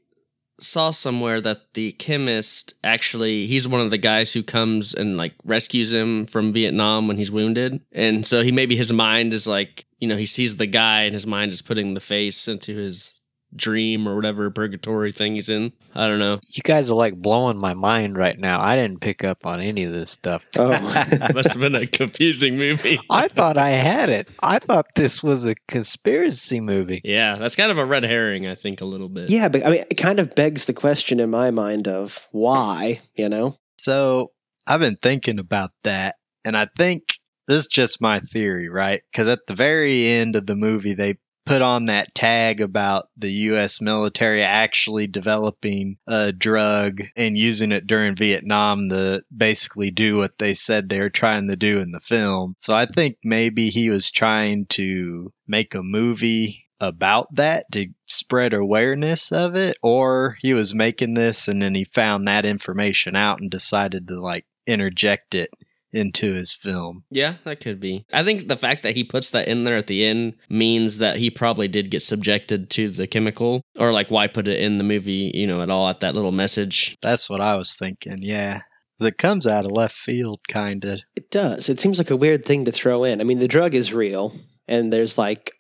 saw 0.60 0.92
somewhere 0.92 1.42
that 1.42 1.74
the 1.74 1.92
chemist 1.94 2.74
actually 2.84 3.46
he's 3.46 3.68
one 3.68 3.82
of 3.82 3.92
the 3.92 3.98
guys 3.98 4.32
who 4.32 4.44
comes 4.44 4.94
and 4.94 5.18
like 5.18 5.34
rescues 5.44 5.94
him 5.94 6.26
from 6.26 6.54
Vietnam 6.54 7.08
when 7.08 7.18
he's 7.18 7.32
wounded. 7.32 7.82
And 7.92 8.26
so 8.26 8.42
he 8.42 8.52
maybe 8.52 8.76
his 8.76 8.94
mind 8.94 9.34
is 9.34 9.48
like, 9.48 9.86
you 10.00 10.08
know, 10.08 10.18
he 10.18 10.26
sees 10.26 10.58
the 10.58 10.68
guy 10.68 11.02
and 11.02 11.14
his 11.14 11.28
mind 11.28 11.52
is 11.52 11.62
putting 11.62 11.94
the 11.94 12.00
face 12.00 12.48
into 12.48 12.76
his 12.76 13.15
dream 13.56 14.08
or 14.08 14.16
whatever 14.16 14.50
purgatory 14.52 15.12
thing 15.12 15.36
he's 15.36 15.50
in. 15.50 15.74
I 15.94 16.08
don't 16.08 16.20
know. 16.20 16.40
You 16.52 16.64
guys 16.64 16.92
are 16.92 16.96
like 16.96 17.16
blowing 17.16 17.58
my 17.58 17.74
mind 17.74 18.18
right 18.18 18.38
now. 18.38 18.60
I 18.62 18.76
didn't 18.76 19.00
pick 19.02 19.24
up 19.24 19.46
on 19.46 19.62
any 19.62 19.86
of 19.86 19.94
this 19.94 20.12
stuff. 20.12 20.44
Oh, 20.58 20.70
Must 21.34 21.52
have 21.52 21.60
been 21.60 21.76
a 21.76 21.88
confusing 21.88 22.58
movie. 22.58 23.00
I 23.10 23.28
thought 23.28 23.58
I 23.58 23.70
had 23.70 24.10
it. 24.10 24.30
I 24.44 24.60
thought 24.60 24.88
this 24.96 25.24
was 25.24 25.46
a 25.48 25.56
conspiracy 25.68 26.60
movie. 26.60 27.02
Yeah, 27.04 27.38
that's 27.38 27.56
kind 27.56 27.72
of 27.72 27.78
a 27.78 27.86
red 27.86 28.04
herring, 28.04 28.48
I 28.48 28.56
think, 28.56 28.82
a 28.82 28.86
little 28.86 29.10
bit. 29.10 29.30
yeah, 29.30 29.48
but 29.50 29.66
I 29.66 29.70
mean, 29.70 29.86
it 29.90 29.96
kind 29.96 30.20
of 30.20 30.36
begs 30.36 30.66
the 30.66 30.74
question 30.74 31.20
in 31.20 31.30
my 31.30 31.52
mind 31.52 31.88
of 31.88 32.20
why, 32.32 33.02
you 33.16 33.30
know? 33.30 33.58
So 33.78 34.32
I've 34.68 34.80
been 34.80 34.98
thinking 34.98 35.40
about 35.40 35.72
that, 35.84 36.16
and 36.44 36.58
I 36.58 36.68
think 36.78 37.04
this 37.48 37.62
is 37.62 37.68
just 37.68 38.02
my 38.02 38.20
theory, 38.20 38.70
right? 38.70 39.02
Because 39.12 39.28
at 39.28 39.40
the 39.48 39.54
very 39.54 40.08
end 40.08 40.36
of 40.36 40.46
the 40.46 40.56
movie, 40.56 40.96
they 40.96 41.18
put 41.46 41.62
on 41.62 41.86
that 41.86 42.14
tag 42.16 42.62
about 42.62 43.10
the 43.18 43.32
U.S. 43.32 43.80
military 43.80 44.44
actually 44.44 45.08
developing 45.08 45.98
a 46.08 46.32
drug 46.32 47.02
and 47.16 47.38
using 47.38 47.72
it 47.72 47.88
during 47.88 48.16
Vietnam 48.16 48.90
to 48.90 49.24
basically 49.36 49.92
do 49.92 50.18
what 50.18 50.38
they 50.38 50.54
said 50.54 50.90
they 50.90 51.00
were 51.00 51.10
trying 51.10 51.48
to 51.48 51.56
do 51.56 51.80
in 51.80 51.92
the 51.92 52.00
film. 52.00 52.56
So 52.60 52.74
I 52.74 52.88
think 52.88 53.18
maybe 53.24 53.70
he 53.70 53.90
was 53.90 54.12
trying 54.12 54.66
to 54.68 55.32
make 55.48 55.76
a 55.76 55.84
movie 55.84 56.66
about 56.80 57.34
that 57.36 57.72
to 57.72 57.88
spread 58.08 58.54
awareness 58.54 59.32
of 59.32 59.56
it 59.56 59.78
or 59.82 60.38
he 60.42 60.54
was 60.54 60.76
making 60.76 61.14
this 61.14 61.48
and 61.48 61.62
then 61.62 61.74
he 61.74 61.86
found 61.86 62.28
that 62.28 62.46
information 62.46 63.16
out 63.16 63.40
and 63.40 63.50
decided 63.50 64.10
to 64.10 64.20
like 64.20 64.46
interject 64.68 65.36
it 65.36 65.50
into 65.96 66.34
his 66.34 66.54
film. 66.54 67.04
Yeah, 67.10 67.36
that 67.46 67.60
could 67.60 67.80
be. 67.80 68.06
I 68.14 68.24
think 68.24 68.48
the 68.48 68.58
fact 68.58 68.84
that 68.84 68.96
he 68.96 69.04
puts 69.04 69.32
that 69.32 69.48
in 69.48 69.64
there 69.64 69.78
at 69.78 69.88
the 69.88 70.06
end 70.06 70.36
means 70.50 70.98
that 70.98 71.18
he 71.18 71.30
probably 71.30 71.68
did 71.68 71.92
get 71.92 72.04
subjected 72.04 72.70
to 72.72 72.90
the 72.90 73.08
chemical, 73.08 73.62
or 73.80 73.92
like 73.92 74.12
why 74.12 74.28
put 74.28 74.48
it 74.48 74.60
in 74.60 74.78
the 74.78 74.84
movie, 74.84 75.32
you 75.34 75.48
know, 75.48 75.62
at 75.62 75.70
all 75.70 75.90
at 75.90 76.02
that 76.02 76.16
little 76.16 76.32
message. 76.32 76.96
That's 77.02 77.30
what 77.30 77.42
I 77.42 77.56
was 77.56 77.76
thinking. 77.76 78.20
Yeah. 78.22 78.62
It 79.00 79.18
comes 79.18 79.46
out 79.46 79.66
of 79.66 79.72
left 79.72 79.96
field, 79.96 80.40
kind 80.48 80.86
of. 80.86 81.02
It 81.16 81.30
does. 81.30 81.68
It 81.68 81.80
seems 81.80 81.98
like 81.98 82.12
a 82.12 82.16
weird 82.16 82.46
thing 82.46 82.66
to 82.66 82.72
throw 82.72 83.04
in. 83.04 83.20
I 83.20 83.26
mean, 83.26 83.40
the 83.40 83.48
drug 83.48 83.76
is 83.76 83.92
real, 83.92 84.34
and 84.70 84.92
there's 84.92 85.18
like 85.18 85.52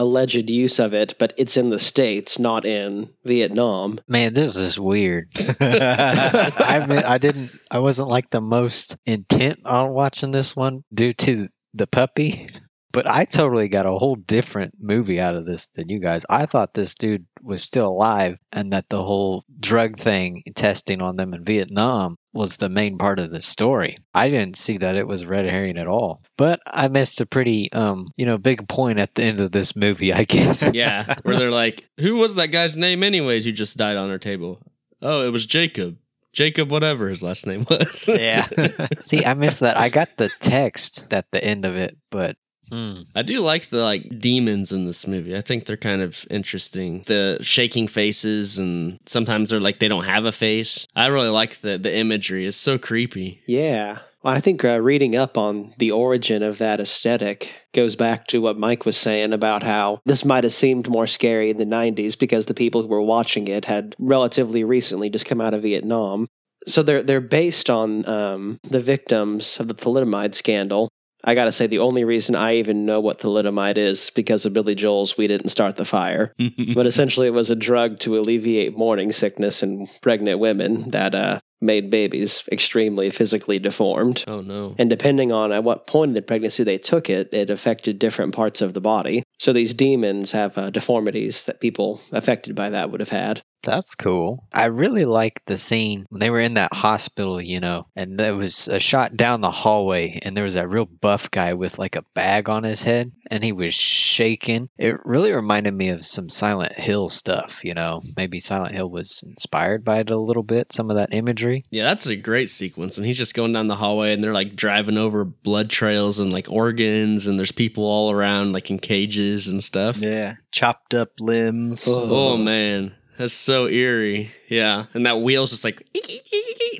alleged 0.00 0.48
use 0.48 0.78
of 0.78 0.94
it, 0.94 1.16
but 1.18 1.34
it's 1.36 1.58
in 1.58 1.68
the 1.68 1.78
States, 1.78 2.38
not 2.38 2.64
in 2.64 3.10
Vietnam. 3.22 4.00
Man, 4.08 4.32
this 4.32 4.56
is 4.56 4.80
weird. 4.80 5.28
I 5.60 6.78
admit 6.82 7.04
I 7.04 7.18
didn't. 7.18 7.50
I 7.70 7.80
wasn't 7.80 8.08
like 8.08 8.30
the 8.30 8.40
most 8.40 8.96
intent 9.04 9.60
on 9.66 9.90
watching 9.90 10.30
this 10.30 10.56
one 10.56 10.84
due 10.92 11.12
to 11.12 11.48
the 11.74 11.86
puppy. 11.86 12.48
But 12.92 13.06
I 13.06 13.24
totally 13.24 13.68
got 13.68 13.86
a 13.86 13.92
whole 13.92 14.16
different 14.16 14.74
movie 14.80 15.20
out 15.20 15.36
of 15.36 15.46
this 15.46 15.68
than 15.68 15.88
you 15.88 16.00
guys. 16.00 16.26
I 16.28 16.46
thought 16.46 16.74
this 16.74 16.96
dude 16.96 17.24
was 17.40 17.62
still 17.62 17.86
alive 17.86 18.36
and 18.50 18.72
that 18.72 18.88
the 18.88 19.00
whole 19.00 19.44
drug 19.60 19.96
thing 19.96 20.42
testing 20.56 21.00
on 21.00 21.14
them 21.14 21.32
in 21.32 21.44
Vietnam 21.44 22.16
was 22.32 22.56
the 22.56 22.68
main 22.68 22.98
part 22.98 23.18
of 23.18 23.30
the 23.30 23.42
story. 23.42 23.98
I 24.14 24.28
didn't 24.28 24.56
see 24.56 24.78
that 24.78 24.96
it 24.96 25.06
was 25.06 25.26
red 25.26 25.46
herring 25.46 25.78
at 25.78 25.88
all. 25.88 26.22
But 26.36 26.60
I 26.66 26.88
missed 26.88 27.20
a 27.20 27.26
pretty 27.26 27.72
um, 27.72 28.12
you 28.16 28.26
know, 28.26 28.38
big 28.38 28.68
point 28.68 28.98
at 28.98 29.14
the 29.14 29.24
end 29.24 29.40
of 29.40 29.50
this 29.52 29.74
movie, 29.74 30.12
I 30.12 30.24
guess. 30.24 30.62
Yeah, 30.72 31.16
where 31.22 31.36
they're 31.36 31.50
like, 31.50 31.88
"Who 31.98 32.16
was 32.16 32.36
that 32.36 32.48
guy's 32.48 32.76
name, 32.76 33.02
anyways? 33.02 33.44
Who 33.44 33.52
just 33.52 33.76
died 33.76 33.96
on 33.96 34.10
our 34.10 34.18
table?" 34.18 34.60
Oh, 35.02 35.26
it 35.26 35.30
was 35.30 35.46
Jacob. 35.46 35.96
Jacob, 36.32 36.70
whatever 36.70 37.08
his 37.08 37.22
last 37.22 37.46
name 37.46 37.66
was. 37.68 38.08
yeah. 38.08 38.46
see, 39.00 39.24
I 39.24 39.34
missed 39.34 39.60
that. 39.60 39.76
I 39.76 39.88
got 39.88 40.16
the 40.16 40.30
text 40.40 41.12
at 41.12 41.30
the 41.32 41.42
end 41.42 41.64
of 41.64 41.74
it, 41.74 41.96
but 42.10 42.36
hmm. 42.70 43.02
I 43.14 43.22
do 43.22 43.40
like 43.40 43.68
the 43.68 43.82
like 43.82 44.18
demons 44.18 44.72
in 44.72 44.84
this 44.84 45.06
movie. 45.06 45.36
I 45.36 45.40
think 45.40 45.66
they're 45.66 45.76
kind 45.76 46.02
of 46.02 46.24
interesting. 46.30 47.04
The 47.06 47.38
shaking 47.42 47.88
faces 47.88 48.58
and 48.58 48.98
sometimes 49.06 49.50
they're 49.50 49.60
like 49.60 49.78
they 49.78 49.88
don't 49.88 50.04
have 50.04 50.24
a 50.24 50.32
face. 50.32 50.86
I 50.94 51.06
really 51.06 51.28
like 51.28 51.60
the 51.60 51.78
the 51.78 51.94
imagery. 51.94 52.46
It's 52.46 52.56
so 52.56 52.78
creepy. 52.78 53.42
Yeah. 53.46 53.98
Well, 54.22 54.34
I 54.34 54.40
think 54.40 54.64
uh, 54.64 54.80
reading 54.82 55.16
up 55.16 55.38
on 55.38 55.74
the 55.78 55.92
origin 55.92 56.42
of 56.42 56.58
that 56.58 56.78
aesthetic 56.78 57.50
goes 57.72 57.96
back 57.96 58.26
to 58.28 58.40
what 58.42 58.58
Mike 58.58 58.84
was 58.84 58.98
saying 58.98 59.32
about 59.32 59.62
how 59.62 60.02
this 60.04 60.26
might 60.26 60.44
have 60.44 60.52
seemed 60.52 60.90
more 60.90 61.06
scary 61.06 61.48
in 61.48 61.56
the 61.56 61.64
90s 61.64 62.18
because 62.18 62.44
the 62.44 62.52
people 62.52 62.82
who 62.82 62.88
were 62.88 63.00
watching 63.00 63.48
it 63.48 63.64
had 63.64 63.96
relatively 63.98 64.62
recently 64.62 65.08
just 65.08 65.24
come 65.24 65.40
out 65.40 65.54
of 65.54 65.62
Vietnam. 65.62 66.28
So 66.66 66.82
they're 66.82 67.02
they're 67.02 67.22
based 67.22 67.70
on 67.70 68.06
um, 68.06 68.60
the 68.62 68.82
victims 68.82 69.58
of 69.58 69.68
the 69.68 69.74
thalidomide 69.74 70.34
scandal. 70.34 70.90
I 71.22 71.34
got 71.34 71.44
to 71.44 71.52
say, 71.52 71.66
the 71.66 71.80
only 71.80 72.04
reason 72.04 72.34
I 72.34 72.56
even 72.56 72.86
know 72.86 73.00
what 73.00 73.18
thalidomide 73.18 73.76
is 73.76 74.10
because 74.10 74.46
of 74.46 74.52
Billy 74.52 74.74
Joel's 74.74 75.16
"We 75.16 75.28
Didn't 75.28 75.48
Start 75.50 75.76
the 75.76 75.84
Fire." 75.84 76.34
but 76.74 76.86
essentially 76.86 77.26
it 77.26 77.34
was 77.34 77.50
a 77.50 77.56
drug 77.56 77.98
to 78.00 78.18
alleviate 78.18 78.76
morning 78.76 79.12
sickness 79.12 79.62
in 79.62 79.88
pregnant 80.02 80.40
women 80.40 80.90
that 80.90 81.14
uh, 81.14 81.40
made 81.60 81.90
babies 81.90 82.42
extremely 82.50 83.10
physically 83.10 83.58
deformed. 83.58 84.24
oh 84.26 84.40
no. 84.40 84.74
And 84.78 84.88
depending 84.88 85.32
on 85.32 85.52
at 85.52 85.64
what 85.64 85.86
point 85.86 86.10
in 86.10 86.14
the 86.14 86.22
pregnancy 86.22 86.64
they 86.64 86.78
took 86.78 87.10
it, 87.10 87.32
it 87.32 87.50
affected 87.50 87.98
different 87.98 88.34
parts 88.34 88.62
of 88.62 88.72
the 88.72 88.80
body. 88.80 89.22
So 89.38 89.52
these 89.52 89.74
demons 89.74 90.32
have 90.32 90.56
uh, 90.56 90.70
deformities 90.70 91.44
that 91.44 91.60
people 91.60 92.00
affected 92.12 92.54
by 92.54 92.70
that 92.70 92.90
would 92.90 93.00
have 93.00 93.10
had. 93.10 93.42
That's 93.62 93.94
cool. 93.94 94.46
I 94.52 94.66
really 94.66 95.04
liked 95.04 95.46
the 95.46 95.58
scene 95.58 96.06
when 96.08 96.20
they 96.20 96.30
were 96.30 96.40
in 96.40 96.54
that 96.54 96.72
hospital, 96.72 97.40
you 97.40 97.60
know, 97.60 97.86
and 97.94 98.18
there 98.18 98.36
was 98.36 98.68
a 98.68 98.78
shot 98.78 99.16
down 99.16 99.40
the 99.40 99.50
hallway, 99.50 100.18
and 100.22 100.36
there 100.36 100.44
was 100.44 100.54
that 100.54 100.68
real 100.68 100.86
buff 100.86 101.30
guy 101.30 101.54
with 101.54 101.78
like 101.78 101.96
a 101.96 102.04
bag 102.14 102.48
on 102.48 102.64
his 102.64 102.82
head, 102.82 103.12
and 103.30 103.44
he 103.44 103.52
was 103.52 103.74
shaking. 103.74 104.68
It 104.78 104.96
really 105.04 105.32
reminded 105.32 105.74
me 105.74 105.90
of 105.90 106.06
some 106.06 106.28
Silent 106.28 106.72
Hill 106.72 107.08
stuff, 107.08 107.64
you 107.64 107.74
know. 107.74 108.02
Maybe 108.16 108.40
Silent 108.40 108.74
Hill 108.74 108.90
was 108.90 109.22
inspired 109.26 109.84
by 109.84 110.00
it 110.00 110.10
a 110.10 110.18
little 110.18 110.42
bit, 110.42 110.72
some 110.72 110.90
of 110.90 110.96
that 110.96 111.14
imagery. 111.14 111.64
Yeah, 111.70 111.84
that's 111.84 112.06
a 112.06 112.16
great 112.16 112.50
sequence. 112.50 112.96
And 112.96 113.06
he's 113.06 113.18
just 113.18 113.34
going 113.34 113.52
down 113.52 113.68
the 113.68 113.76
hallway 113.76 114.12
and 114.12 114.22
they're 114.22 114.32
like 114.32 114.56
driving 114.56 114.98
over 114.98 115.24
blood 115.24 115.70
trails 115.70 116.18
and 116.18 116.32
like 116.32 116.50
organs 116.50 117.26
and 117.26 117.38
there's 117.38 117.52
people 117.52 117.84
all 117.84 118.10
around 118.10 118.52
like 118.52 118.70
in 118.70 118.78
cages 118.78 119.48
and 119.48 119.62
stuff. 119.62 119.98
Yeah. 119.98 120.34
Chopped 120.52 120.94
up 120.94 121.10
limbs. 121.20 121.84
Oh 121.86 122.36
man, 122.36 122.94
that's 123.20 123.34
so 123.34 123.68
eerie. 123.68 124.30
Yeah, 124.48 124.86
and 124.94 125.04
that 125.04 125.20
wheel's 125.20 125.50
just 125.50 125.62
like 125.62 125.86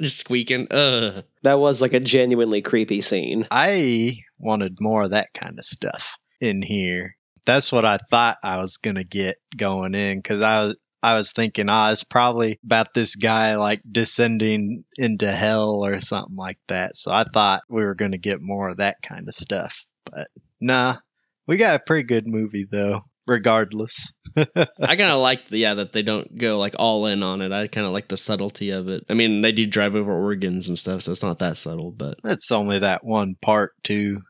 just 0.01 0.17
squeaking. 0.17 0.69
Ugh. 0.71 1.23
That 1.43 1.59
was 1.59 1.83
like 1.83 1.93
a 1.93 2.01
genuinely 2.01 2.63
creepy 2.63 3.03
scene. 3.03 3.47
I 3.51 4.21
wanted 4.39 4.81
more 4.81 5.03
of 5.03 5.11
that 5.11 5.35
kind 5.35 5.59
of 5.59 5.67
stuff 5.67 6.17
in 6.41 6.63
here. 6.63 7.15
That's 7.45 7.71
what 7.71 7.85
I 7.85 7.99
thought 7.99 8.39
I 8.43 8.57
was 8.57 8.79
gonna 8.79 9.05
get 9.05 9.37
going 9.55 9.95
in 9.95 10.17
because 10.17 10.41
I 10.41 10.61
was 10.61 10.77
I 11.03 11.17
was 11.19 11.35
thinking, 11.35 11.69
ah, 11.69 11.93
it's 11.93 12.05
probably 12.05 12.59
about 12.65 12.95
this 12.95 13.17
guy 13.17 13.57
like 13.57 13.83
descending 13.91 14.85
into 14.97 15.31
hell 15.31 15.85
or 15.85 16.01
something 16.01 16.37
like 16.37 16.59
that. 16.69 16.97
So 16.97 17.13
I 17.13 17.25
thought 17.25 17.65
we 17.69 17.85
were 17.85 17.95
gonna 17.95 18.17
get 18.17 18.41
more 18.41 18.69
of 18.69 18.79
that 18.79 19.03
kind 19.03 19.29
of 19.29 19.35
stuff. 19.35 19.85
But 20.11 20.29
nah, 20.59 20.97
we 21.47 21.59
got 21.59 21.79
a 21.79 21.85
pretty 21.85 22.05
good 22.05 22.27
movie 22.27 22.67
though, 22.71 23.05
regardless. 23.27 24.13
I 24.37 24.47
kind 24.55 25.01
of 25.03 25.21
like 25.21 25.49
the 25.49 25.59
yeah 25.59 25.75
that 25.75 25.93
they 25.93 26.03
don't 26.03 26.37
go 26.37 26.59
like 26.59 26.75
all 26.79 27.07
in 27.07 27.23
on 27.23 27.43
it. 27.43 27.53
I 27.53 27.67
kind 27.67 27.87
of 27.87 27.93
like 27.93 28.09
the 28.09 28.17
subtlety 28.17 28.71
of 28.71 28.89
it. 28.89 29.05
I 29.09 29.15
mean, 29.15 29.41
they 29.41 29.53
do 29.53 29.67
drive 29.67 29.95
over 29.95 30.13
organs 30.13 30.69
and 30.69 30.79
stuff, 30.79 31.03
so 31.03 31.13
it's 31.13 31.23
not 31.23 31.41
that 31.41 31.57
subtle. 31.57 31.91
But 31.91 32.19
It's 32.25 32.53
only 32.53 32.81
that 32.81 33.05
one 33.05 33.35
part 33.41 33.73
too. 33.83 34.21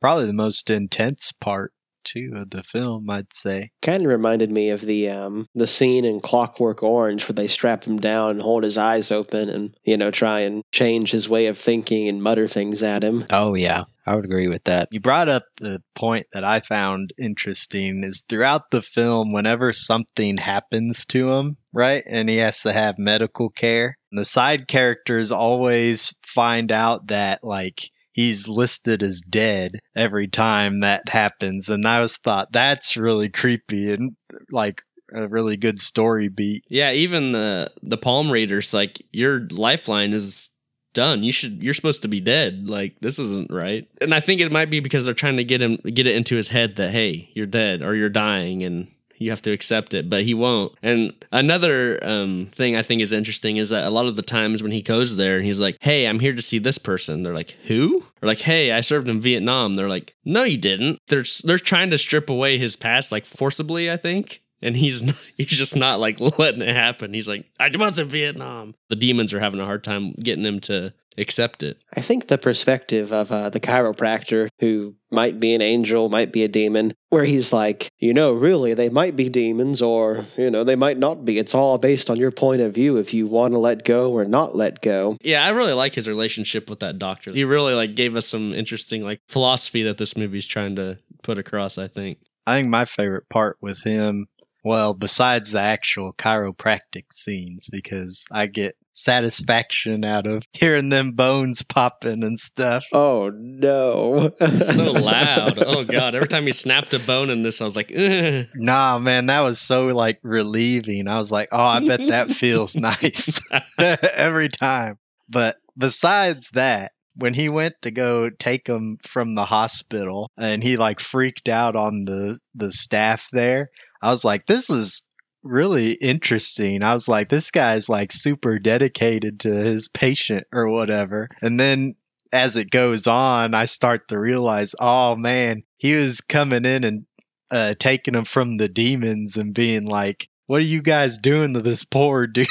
Probably 0.00 0.26
the 0.26 0.32
most 0.32 0.70
intense 0.70 1.32
part 1.32 1.72
too 2.04 2.32
of 2.36 2.50
the 2.50 2.62
film, 2.62 3.08
I'd 3.10 3.32
say. 3.32 3.70
Kind 3.82 4.02
of 4.02 4.08
reminded 4.08 4.50
me 4.50 4.70
of 4.70 4.80
the 4.80 5.10
um, 5.10 5.46
the 5.54 5.66
scene 5.66 6.04
in 6.04 6.20
Clockwork 6.20 6.82
Orange 6.82 7.28
where 7.28 7.34
they 7.34 7.48
strap 7.48 7.84
him 7.84 7.98
down 7.98 8.30
and 8.30 8.42
hold 8.42 8.64
his 8.64 8.78
eyes 8.78 9.10
open 9.10 9.48
and 9.48 9.76
you 9.84 9.96
know 9.96 10.10
try 10.10 10.40
and 10.40 10.62
change 10.72 11.10
his 11.10 11.28
way 11.28 11.46
of 11.46 11.58
thinking 11.58 12.08
and 12.08 12.22
mutter 12.22 12.48
things 12.48 12.82
at 12.82 13.02
him. 13.02 13.26
Oh, 13.30 13.54
yeah, 13.54 13.84
I 14.08 14.14
would 14.14 14.24
agree 14.24 14.48
with 14.48 14.64
that. 14.64 14.88
You 14.90 15.00
brought 15.00 15.28
up 15.28 15.44
the 15.58 15.82
point 15.94 16.28
that 16.32 16.42
I 16.42 16.60
found 16.60 17.12
interesting 17.18 18.02
is 18.04 18.24
throughout 18.26 18.70
the 18.70 18.80
film, 18.80 19.34
whenever 19.34 19.70
something 19.72 20.38
happens 20.38 21.04
to 21.06 21.30
him, 21.30 21.58
right, 21.74 22.02
and 22.06 22.26
he 22.26 22.38
has 22.38 22.62
to 22.62 22.72
have 22.72 22.98
medical 22.98 23.50
care, 23.50 23.98
the 24.10 24.24
side 24.24 24.66
characters 24.66 25.30
always 25.30 26.14
find 26.24 26.72
out 26.72 27.08
that, 27.08 27.44
like, 27.44 27.82
he's 28.12 28.48
listed 28.48 29.02
as 29.02 29.20
dead 29.20 29.72
every 29.94 30.28
time 30.28 30.80
that 30.80 31.06
happens. 31.10 31.68
And 31.68 31.84
I 31.84 32.00
was 32.00 32.16
thought 32.16 32.50
that's 32.50 32.96
really 32.96 33.28
creepy 33.28 33.92
and, 33.92 34.16
like, 34.50 34.82
a 35.14 35.28
really 35.28 35.58
good 35.58 35.80
story 35.80 36.28
beat. 36.28 36.64
yeah, 36.68 36.92
even 36.92 37.32
the 37.32 37.70
the 37.82 37.96
palm 37.96 38.30
readers 38.30 38.74
like 38.74 39.02
your 39.12 39.46
lifeline 39.50 40.12
is 40.12 40.50
done. 40.98 41.22
You 41.22 41.30
should 41.30 41.62
you're 41.62 41.74
supposed 41.74 42.02
to 42.02 42.08
be 42.08 42.20
dead. 42.20 42.68
Like 42.68 42.96
this 43.00 43.20
isn't 43.20 43.52
right. 43.52 43.88
And 44.00 44.12
I 44.12 44.18
think 44.18 44.40
it 44.40 44.50
might 44.50 44.68
be 44.68 44.80
because 44.80 45.04
they're 45.04 45.14
trying 45.14 45.36
to 45.36 45.44
get 45.44 45.62
him 45.62 45.76
get 45.76 46.08
it 46.08 46.16
into 46.16 46.34
his 46.34 46.48
head 46.48 46.74
that 46.76 46.90
hey, 46.90 47.30
you're 47.34 47.46
dead 47.46 47.82
or 47.82 47.94
you're 47.94 48.08
dying 48.08 48.64
and 48.64 48.88
you 49.20 49.30
have 49.30 49.42
to 49.42 49.52
accept 49.52 49.94
it, 49.94 50.08
but 50.10 50.22
he 50.22 50.34
won't. 50.34 50.72
And 50.82 51.12
another 51.32 51.98
um, 52.02 52.50
thing 52.52 52.76
I 52.76 52.82
think 52.82 53.02
is 53.02 53.12
interesting 53.12 53.56
is 53.56 53.68
that 53.70 53.86
a 53.86 53.90
lot 53.90 54.06
of 54.06 54.16
the 54.16 54.22
times 54.22 54.62
when 54.62 54.72
he 54.72 54.82
goes 54.82 55.16
there 55.16 55.36
and 55.36 55.46
he's 55.46 55.60
like, 55.60 55.76
"Hey, 55.80 56.06
I'm 56.06 56.20
here 56.20 56.34
to 56.34 56.42
see 56.42 56.58
this 56.58 56.78
person," 56.78 57.22
they're 57.22 57.34
like, 57.34 57.52
"Who?" 57.66 58.04
Or 58.22 58.26
like, 58.26 58.40
"Hey, 58.40 58.72
I 58.72 58.80
served 58.80 59.08
in 59.08 59.20
Vietnam." 59.20 59.76
They're 59.76 59.88
like, 59.88 60.14
"No, 60.24 60.42
you 60.42 60.58
didn't." 60.58 60.98
They're 61.08 61.24
they're 61.44 61.58
trying 61.58 61.90
to 61.90 61.98
strip 61.98 62.28
away 62.28 62.58
his 62.58 62.76
past 62.76 63.12
like 63.12 63.24
forcibly, 63.24 63.90
I 63.90 63.96
think. 63.96 64.40
And 64.62 64.76
he's 64.76 65.02
not, 65.02 65.16
he's 65.36 65.46
just 65.46 65.76
not 65.76 66.00
like 66.00 66.18
letting 66.38 66.62
it 66.62 66.74
happen. 66.74 67.14
He's 67.14 67.28
like, 67.28 67.46
I 67.58 67.70
was 67.76 67.98
in 67.98 68.08
Vietnam. 68.08 68.74
The 68.88 68.96
demons 68.96 69.32
are 69.32 69.40
having 69.40 69.60
a 69.60 69.64
hard 69.66 69.84
time 69.84 70.12
getting 70.12 70.44
him 70.44 70.60
to 70.60 70.92
accept 71.18 71.62
it. 71.62 71.78
I 71.94 72.00
think 72.00 72.28
the 72.28 72.38
perspective 72.38 73.12
of 73.12 73.30
uh, 73.32 73.50
the 73.50 73.60
chiropractor 73.60 74.48
who 74.60 74.94
might 75.10 75.40
be 75.40 75.54
an 75.54 75.60
angel, 75.60 76.08
might 76.08 76.32
be 76.32 76.44
a 76.44 76.48
demon, 76.48 76.94
where 77.08 77.24
he's 77.24 77.52
like, 77.52 77.90
you 77.98 78.14
know, 78.14 78.34
really, 78.34 78.74
they 78.74 78.88
might 78.88 79.16
be 79.16 79.28
demons 79.28 79.82
or, 79.82 80.26
you 80.36 80.50
know, 80.50 80.64
they 80.64 80.76
might 80.76 80.98
not 80.98 81.24
be. 81.24 81.38
It's 81.38 81.54
all 81.54 81.78
based 81.78 82.10
on 82.10 82.16
your 82.16 82.30
point 82.30 82.60
of 82.60 82.74
view 82.74 82.96
if 82.98 83.12
you 83.12 83.26
want 83.26 83.52
to 83.54 83.58
let 83.58 83.84
go 83.84 84.12
or 84.12 84.24
not 84.24 84.56
let 84.56 84.80
go. 84.80 85.16
Yeah, 85.22 85.44
I 85.44 85.50
really 85.50 85.72
like 85.72 85.94
his 85.94 86.08
relationship 86.08 86.70
with 86.70 86.80
that 86.80 86.98
doctor. 86.98 87.32
He 87.32 87.44
really 87.44 87.74
like 87.74 87.94
gave 87.94 88.16
us 88.16 88.28
some 88.28 88.52
interesting 88.52 89.02
like 89.02 89.20
philosophy 89.28 89.82
that 89.84 89.98
this 89.98 90.16
movie's 90.16 90.46
trying 90.46 90.76
to 90.76 90.98
put 91.22 91.38
across, 91.38 91.78
I 91.78 91.88
think. 91.88 92.18
I 92.46 92.58
think 92.58 92.68
my 92.68 92.84
favorite 92.86 93.28
part 93.28 93.58
with 93.60 93.82
him, 93.82 94.26
well, 94.68 94.92
besides 94.92 95.52
the 95.52 95.60
actual 95.60 96.12
chiropractic 96.12 97.10
scenes, 97.10 97.70
because 97.72 98.26
I 98.30 98.48
get 98.48 98.76
satisfaction 98.92 100.04
out 100.04 100.26
of 100.26 100.42
hearing 100.52 100.90
them 100.90 101.12
bones 101.12 101.62
popping 101.62 102.22
and 102.22 102.38
stuff. 102.38 102.84
Oh, 102.92 103.30
no. 103.34 104.30
So 104.38 104.82
loud. 104.92 105.58
Oh 105.64 105.84
god, 105.84 106.14
every 106.14 106.28
time 106.28 106.44
he 106.44 106.52
snapped 106.52 106.92
a 106.92 106.98
bone 106.98 107.30
in 107.30 107.42
this, 107.42 107.62
I 107.62 107.64
was 107.64 107.76
like, 107.76 107.90
Ugh. 107.96 108.44
Nah, 108.56 108.98
man, 108.98 109.24
that 109.26 109.40
was 109.40 109.58
so 109.58 109.86
like 109.86 110.18
relieving. 110.22 111.08
I 111.08 111.16
was 111.16 111.32
like, 111.32 111.48
oh, 111.50 111.58
I 111.58 111.86
bet 111.86 112.08
that 112.08 112.30
feels 112.42 112.76
nice 112.76 113.40
every 113.78 114.50
time. 114.50 114.98
But 115.30 115.56
besides 115.78 116.50
that, 116.52 116.92
when 117.18 117.34
he 117.34 117.48
went 117.48 117.74
to 117.82 117.90
go 117.90 118.30
take 118.30 118.66
him 118.66 118.98
from 119.02 119.34
the 119.34 119.44
hospital 119.44 120.30
and 120.38 120.62
he 120.62 120.76
like 120.76 121.00
freaked 121.00 121.48
out 121.48 121.74
on 121.74 122.04
the 122.04 122.38
the 122.54 122.70
staff 122.70 123.28
there, 123.32 123.70
I 124.00 124.10
was 124.10 124.24
like, 124.24 124.46
this 124.46 124.70
is 124.70 125.02
really 125.42 125.92
interesting. 125.92 126.82
I 126.82 126.92
was 126.92 127.08
like, 127.08 127.28
this 127.28 127.50
guy's 127.50 127.88
like 127.88 128.12
super 128.12 128.58
dedicated 128.58 129.40
to 129.40 129.52
his 129.52 129.88
patient 129.88 130.46
or 130.52 130.68
whatever. 130.68 131.28
And 131.42 131.58
then 131.58 131.94
as 132.32 132.56
it 132.56 132.70
goes 132.70 133.06
on, 133.06 133.54
I 133.54 133.64
start 133.64 134.08
to 134.08 134.18
realize, 134.18 134.74
oh 134.78 135.16
man, 135.16 135.62
he 135.78 135.94
was 135.94 136.20
coming 136.20 136.64
in 136.64 136.84
and 136.84 137.06
uh, 137.50 137.74
taking 137.78 138.14
him 138.14 138.24
from 138.24 138.56
the 138.56 138.68
demons 138.68 139.36
and 139.36 139.54
being 139.54 139.86
like, 139.86 140.28
what 140.46 140.58
are 140.58 140.64
you 140.64 140.82
guys 140.82 141.18
doing 141.18 141.54
to 141.54 141.60
this 141.60 141.84
poor 141.84 142.26
dude? 142.26 142.48